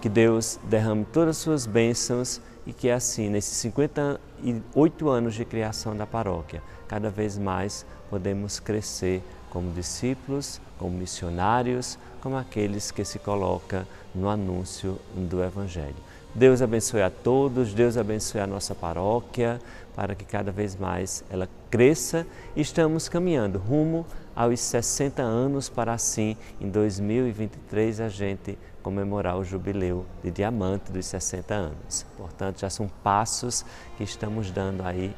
Que 0.00 0.08
Deus 0.08 0.58
derrame 0.64 1.04
todas 1.04 1.36
as 1.36 1.42
suas 1.42 1.66
bênçãos 1.66 2.40
e 2.66 2.72
que 2.72 2.90
assim, 2.90 3.28
nesses 3.28 3.56
58 3.58 5.08
anos 5.08 5.34
de 5.34 5.44
criação 5.44 5.96
da 5.96 6.06
paróquia, 6.06 6.62
cada 6.88 7.08
vez 7.08 7.38
mais 7.38 7.86
podemos 8.10 8.60
crescer 8.60 9.22
como 9.48 9.70
discípulos, 9.72 10.60
como 10.78 10.96
missionários, 10.96 11.98
como 12.20 12.36
aqueles 12.36 12.90
que 12.90 13.04
se 13.04 13.18
colocam 13.18 13.86
no 14.14 14.28
anúncio 14.28 14.98
do 15.14 15.42
Evangelho. 15.42 15.96
Deus 16.34 16.62
abençoe 16.62 17.02
a 17.02 17.10
todos, 17.10 17.74
Deus 17.74 17.98
abençoe 17.98 18.40
a 18.40 18.46
nossa 18.46 18.74
paróquia, 18.74 19.60
para 19.94 20.14
que 20.14 20.24
cada 20.24 20.50
vez 20.50 20.74
mais 20.74 21.22
ela 21.28 21.46
cresça. 21.70 22.26
Estamos 22.56 23.06
caminhando 23.06 23.58
rumo 23.58 24.06
aos 24.34 24.58
60 24.60 25.20
anos 25.20 25.68
para 25.68 25.92
assim, 25.92 26.34
em 26.58 26.70
2023, 26.70 28.00
a 28.00 28.08
gente 28.08 28.58
comemorar 28.82 29.36
o 29.36 29.44
jubileu 29.44 30.06
de 30.24 30.30
diamante 30.30 30.90
dos 30.90 31.04
60 31.04 31.52
anos. 31.52 32.06
Portanto, 32.16 32.60
já 32.60 32.70
são 32.70 32.88
passos 33.04 33.62
que 33.98 34.02
estamos 34.02 34.50
dando 34.50 34.82
aí 34.86 35.14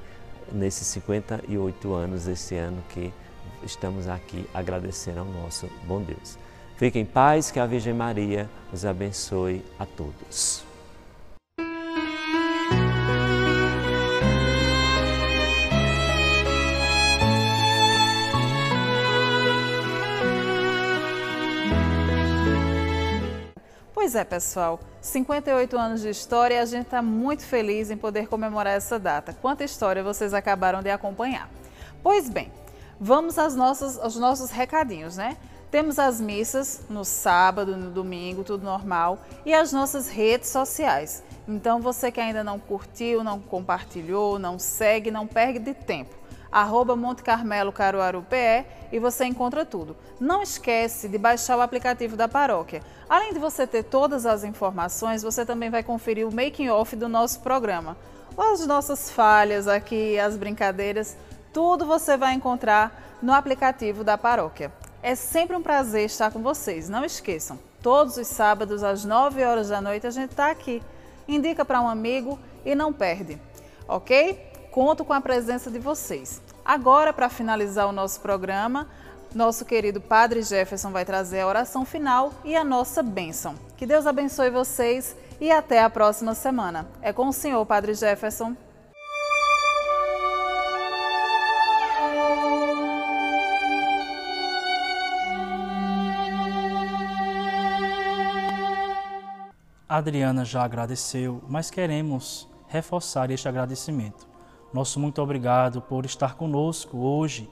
nesses 0.53 0.89
58 0.89 1.95
anos 1.95 2.25
desse 2.25 2.57
ano 2.57 2.83
que 2.89 3.13
estamos 3.63 4.09
aqui 4.09 4.45
agradecendo 4.53 5.21
ao 5.21 5.27
nosso 5.27 5.71
bom 5.87 6.03
Deus. 6.03 6.37
Fiquem 6.77 7.03
em 7.03 7.07
paz, 7.07 7.53
que 7.53 7.61
a 7.61 7.67
Virgem 7.67 7.95
Maria 7.95 8.51
os 8.73 8.85
abençoe 8.85 9.65
a 9.79 9.87
todos. 9.87 10.74
Pois 24.05 24.15
é, 24.15 24.23
pessoal, 24.23 24.81
58 25.01 25.79
anos 25.79 26.03
de 26.03 26.11
história 26.11 26.57
e 26.57 26.59
a 26.59 26.67
gente 26.67 26.85
está 26.85 27.01
muito 27.01 27.43
feliz 27.43 27.91
em 27.91 27.97
poder 27.97 28.29
comemorar 28.29 28.75
essa 28.75 28.99
data. 28.99 29.35
Quanta 29.41 29.65
história 29.65 30.03
vocês 30.03 30.35
acabaram 30.35 30.83
de 30.83 30.91
acompanhar. 30.91 31.49
Pois 32.03 32.29
bem, 32.29 32.53
vamos 33.01 33.39
às 33.39 33.57
nossas, 33.57 33.99
aos 33.99 34.17
nossos 34.17 34.51
recadinhos, 34.51 35.17
né? 35.17 35.39
Temos 35.71 35.99
as 35.99 36.21
missas 36.21 36.83
no 36.91 37.03
sábado, 37.03 37.79
no 37.79 37.91
domingo, 37.91 38.45
tudo 38.45 38.63
normal, 38.63 39.19
e 39.43 39.55
as 39.55 39.73
nossas 39.73 40.07
redes 40.07 40.51
sociais. 40.51 41.23
Então, 41.49 41.81
você 41.81 42.13
que 42.13 42.21
ainda 42.21 42.45
não 42.45 42.59
curtiu, 42.59 43.25
não 43.25 43.41
compartilhou, 43.41 44.39
não 44.39 44.59
segue, 44.59 45.11
não 45.11 45.27
perde 45.27 45.73
tempo 45.73 46.15
arroba 46.55 46.95
Monte 46.95 47.25
Carmelo 47.25 47.73
Caruaru 47.73 48.23
PE 48.23 48.65
e 48.93 49.01
você 49.01 49.25
encontra 49.25 49.67
tudo. 49.67 49.97
Não 50.21 50.41
esquece 50.41 51.09
de 51.09 51.19
baixar 51.19 51.59
o 51.59 51.61
aplicativo 51.61 52.17
da 52.17 52.29
paróquia. 52.29 52.81
Além 53.09 53.33
de 53.33 53.41
você 53.41 53.67
ter 53.67 53.83
todas 53.83 54.25
as 54.25 54.45
informações, 54.45 55.21
você 55.21 55.45
também 55.45 55.69
vai 55.69 55.83
conferir 55.83 56.29
o 56.29 56.33
making 56.33 56.69
off 56.69 56.95
do 56.95 57.09
nosso 57.09 57.41
programa. 57.41 57.97
As 58.39 58.65
nossas 58.69 59.11
falhas 59.11 59.67
aqui, 59.67 60.17
as 60.17 60.37
brincadeiras, 60.37 61.17
tudo 61.53 61.85
você 61.85 62.17
vai 62.17 62.35
encontrar 62.35 63.19
no 63.21 63.33
aplicativo 63.33 64.05
da 64.05 64.17
paróquia. 64.17 64.73
É 65.03 65.17
sempre 65.17 65.57
um 65.57 65.63
prazer 65.63 66.07
estar 66.07 66.31
com 66.31 66.41
vocês. 66.41 66.89
Não 66.89 67.05
esqueçam, 67.05 67.59
todos 67.83 68.17
os 68.17 68.29
sábados 68.29 68.85
às 68.85 69.05
9 69.05 69.43
horas 69.43 69.71
da 69.71 69.81
noite 69.81 70.07
a 70.07 70.11
gente 70.11 70.31
está 70.31 70.53
aqui. 70.53 70.81
Indica 71.27 71.65
para 71.65 71.81
um 71.81 71.89
amigo 71.89 72.39
e 72.65 72.77
não 72.77 72.93
perde, 72.93 73.41
ok? 73.89 74.54
Conto 74.75 75.05
com 75.05 75.13
a 75.13 75.21
presença 75.21 75.71
de 75.71 75.79
vocês. 75.79 76.43
Agora, 76.65 77.13
para 77.13 77.29
finalizar 77.29 77.89
o 77.89 77.93
nosso 77.93 78.21
programa, 78.21 78.89
nosso 79.33 79.65
querido 79.65 80.01
Padre 80.01 80.43
Jefferson 80.43 80.91
vai 80.91 81.05
trazer 81.05 81.43
a 81.43 81.47
oração 81.47 81.85
final 81.85 82.33
e 82.45 82.57
a 82.57 82.65
nossa 82.65 83.01
bênção. 83.01 83.55
Que 83.77 83.87
Deus 83.87 84.05
abençoe 84.05 84.51
vocês 84.51 85.15
e 85.41 85.49
até 85.49 85.81
a 85.81 85.89
próxima 85.89 86.35
semana. 86.35 86.89
É 87.01 87.13
com 87.13 87.29
o 87.29 87.33
Senhor, 87.33 87.65
Padre 87.65 87.95
Jefferson. 87.95 88.57
Adriana 99.89 100.45
já 100.45 100.65
agradeceu, 100.65 101.41
mas 101.49 101.71
queremos 101.71 102.49
reforçar 102.67 103.31
este 103.31 103.49
agradecimento. 103.49 104.34
Nosso 104.75 104.99
muito 104.99 105.23
obrigado 105.23 105.81
por 105.81 106.05
estar 106.05 106.35
conosco 106.35 106.99
hoje, 106.99 107.49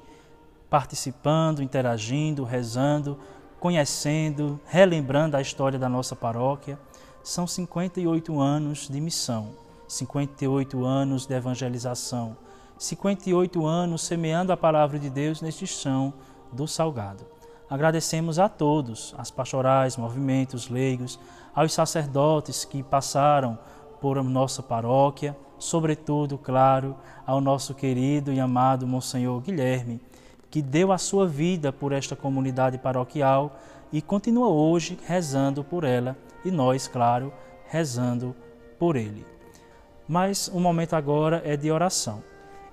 participando, 0.69 1.63
interagindo, 1.63 2.43
rezando, 2.43 3.17
conhecendo, 3.61 4.61
relembrando 4.67 5.37
a 5.37 5.41
história 5.41 5.79
da 5.79 5.89
nossa 5.89 6.17
paróquia. 6.17 6.77
São 7.23 7.47
58 7.47 8.41
anos 8.41 8.89
de 8.89 9.01
missão, 9.01 9.51
58 9.87 10.85
anos 10.85 11.25
de 11.25 11.33
evangelização, 11.33 12.37
58 12.77 13.65
anos 13.65 14.03
semeando 14.03 14.53
a 14.53 14.57
palavra 14.57 14.99
de 14.99 15.09
Deus 15.09 15.41
neste 15.41 15.65
chão 15.65 16.13
do 16.53 16.67
Salgado. 16.67 17.25
Agradecemos 17.71 18.41
a 18.41 18.49
todos, 18.49 19.15
as 19.17 19.31
pastorais, 19.31 19.97
movimentos 19.97 20.69
leigos, 20.69 21.21
aos 21.55 21.73
sacerdotes 21.73 22.65
que 22.65 22.83
passaram 22.83 23.57
por 24.03 24.21
nossa 24.25 24.65
paróquia, 24.65 25.37
sobretudo, 25.61 26.37
claro, 26.37 26.97
ao 27.25 27.41
nosso 27.41 27.73
querido 27.73 28.33
e 28.33 28.41
amado 28.41 28.85
Monsenhor 28.85 29.41
Guilherme, 29.41 30.01
que 30.51 30.61
deu 30.61 30.91
a 30.91 30.99
sua 30.99 31.25
vida 31.25 31.73
por 31.73 31.93
esta 31.93 32.17
comunidade 32.17 32.79
paroquial 32.79 33.57
e 33.93 34.03
continua 34.03 34.49
hoje 34.49 34.99
rezando 35.07 35.63
por 35.63 35.85
ela 35.85 36.17
e 36.45 36.51
nós, 36.51 36.89
claro, 36.89 37.33
rezando 37.69 38.35
por 38.77 38.97
ele. 38.97 39.25
Mas 40.09 40.49
o 40.49 40.59
momento 40.59 40.97
agora 40.97 41.41
é 41.45 41.57
de 41.57 41.71
oração, 41.71 42.25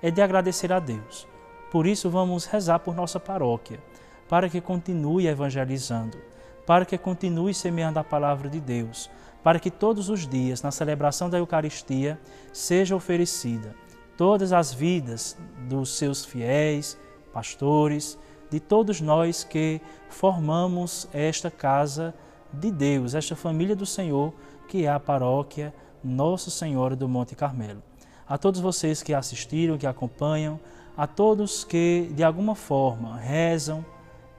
é 0.02 0.10
de 0.10 0.24
agradecer 0.24 0.74
a 0.74 0.80
Deus. 0.80 1.28
Por 1.72 1.86
isso 1.86 2.10
vamos 2.10 2.46
rezar 2.46 2.80
por 2.80 2.96
nossa 2.96 3.20
paróquia, 3.20 3.80
para 4.28 4.50
que 4.50 4.60
continue 4.60 5.28
evangelizando, 5.28 6.18
para 6.66 6.86
que 6.86 6.98
continue 6.98 7.54
semeando 7.54 8.00
a 8.00 8.04
palavra 8.04 8.50
de 8.50 8.60
Deus, 8.60 9.12
para 9.44 9.60
que 9.60 9.72
todos 9.72 10.10
os 10.10 10.28
dias, 10.28 10.62
na 10.62 10.72
celebração 10.72 11.30
da 11.30 11.38
Eucaristia, 11.38 12.20
seja 12.52 12.96
oferecida 12.96 13.76
todas 14.20 14.52
as 14.52 14.74
vidas 14.74 15.38
dos 15.70 15.96
seus 15.98 16.26
fiéis, 16.26 16.98
pastores, 17.32 18.18
de 18.50 18.60
todos 18.60 19.00
nós 19.00 19.46
que 19.46 19.80
formamos 20.10 21.08
esta 21.14 21.50
casa 21.50 22.14
de 22.52 22.70
Deus, 22.70 23.14
esta 23.14 23.34
família 23.34 23.78
do 23.78 23.86
Senhor, 23.86 24.34
que 24.68 24.86
é 24.86 24.90
a 24.90 25.00
paróquia 25.00 25.74
Nossa 26.04 26.50
Senhora 26.50 26.98
do 26.98 27.08
Monte 27.08 27.34
Carmelo. 27.34 27.82
A 28.28 28.38
todos 28.38 28.60
vocês 28.60 29.02
que 29.02 29.14
assistiram, 29.14 29.78
que 29.78 29.88
acompanham, 29.88 30.60
a 30.98 31.08
todos 31.08 31.64
que 31.64 32.12
de 32.14 32.22
alguma 32.22 32.56
forma 32.56 33.16
rezam 33.16 33.86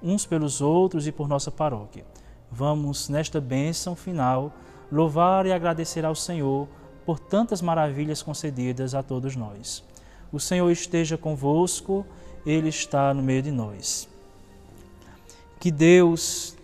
uns 0.03 0.27
pelos 0.27 0.61
outros 0.61 1.07
e 1.07 1.13
por 1.13 1.27
nossa 1.27 1.51
paróquia. 1.51 2.05
Vamos, 2.51 3.09
nesta 3.09 3.41
bênção 3.41 3.97
final, 3.97 4.53
louvar 4.90 5.46
e 5.46 5.53
agradecer 5.53 6.05
ao 6.05 6.14
Senhor 6.14 6.68
por 7.05 7.18
tantas 7.18 7.62
maravilhas 7.62 8.22
concedidas 8.22 8.94
a 8.94 9.03
todos 9.03 9.37
nós. 9.37 9.83
O 10.33 10.38
Senhor 10.38 10.70
esteja 10.70 11.18
convosco, 11.18 12.07
Ele 12.44 12.68
está 12.68 13.12
no 13.12 13.22
meio 13.22 13.42
de 13.42 13.50
nós. 13.50 14.09
Que 15.59 15.70
Deus, 15.70 16.57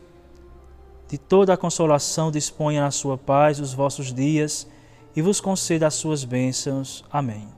de 1.09 1.19
toda 1.19 1.53
a 1.53 1.57
consolação, 1.57 2.31
disponha 2.31 2.81
na 2.81 2.91
sua 2.91 3.19
paz 3.19 3.61
os 3.61 3.75
vossos 3.75 4.13
dias 4.13 4.67
e 5.15 5.23
vos 5.23 5.41
conceda 5.41 5.87
as 5.87 5.95
suas 5.95 6.25
bênçãos. 6.25 7.05
Amém. 7.11 7.49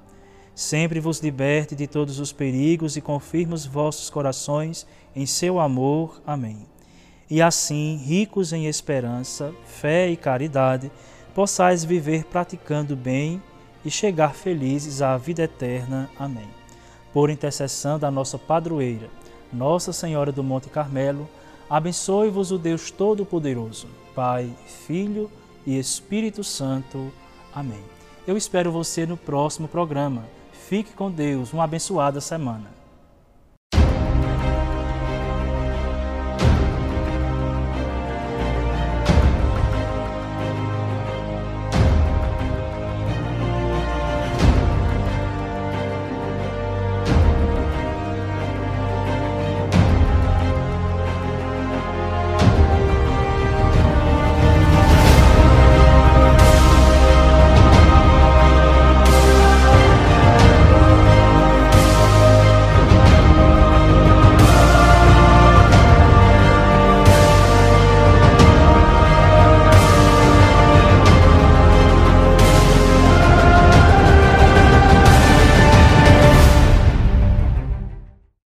Sempre 0.55 0.99
vos 0.99 1.21
liberte 1.21 1.77
de 1.77 1.87
todos 1.87 2.19
os 2.19 2.33
perigos 2.33 2.97
e 2.97 3.01
confirme 3.01 3.55
os 3.55 3.65
vossos 3.65 4.11
corações 4.11 4.87
em 5.15 5.27
seu 5.27 5.61
amor. 5.61 6.21
Amém 6.27 6.78
e 7.31 7.43
assim, 7.43 7.97
ricos 7.97 8.53
em 8.53 8.67
esperança, 8.67 9.53
fé 9.67 10.09
e 10.09 10.17
caridade, 10.17 10.91
possais 11.35 11.85
viver 11.85 12.25
praticando 12.25 12.97
bem 12.97 13.43
e 13.85 13.91
chegar 13.91 14.35
felizes 14.35 15.03
à 15.03 15.17
vida 15.17 15.43
eterna. 15.43 16.09
Amém. 16.19 16.49
Por 17.13 17.31
intercessão 17.31 17.99
da 17.99 18.11
nossa 18.11 18.39
padroeira, 18.39 19.09
Nossa 19.53 19.93
Senhora 19.93 20.31
do 20.31 20.43
Monte 20.43 20.69
Carmelo, 20.69 21.29
abençoe-vos 21.69 22.51
o 22.51 22.59
Deus 22.59 22.91
Todo-Poderoso, 22.91 23.89
Pai, 24.15 24.51
Filho 24.87 25.31
e 25.67 25.79
Espírito 25.79 26.43
Santo. 26.43 27.13
Amém. 27.55 27.83
Eu 28.27 28.37
espero 28.37 28.71
você 28.71 29.07
no 29.07 29.17
próximo 29.17 29.69
programa. 29.69 30.25
Fique 30.69 30.93
com 30.93 31.11
Deus. 31.11 31.53
Uma 31.53 31.65
abençoada 31.65 32.21
semana. 32.21 32.78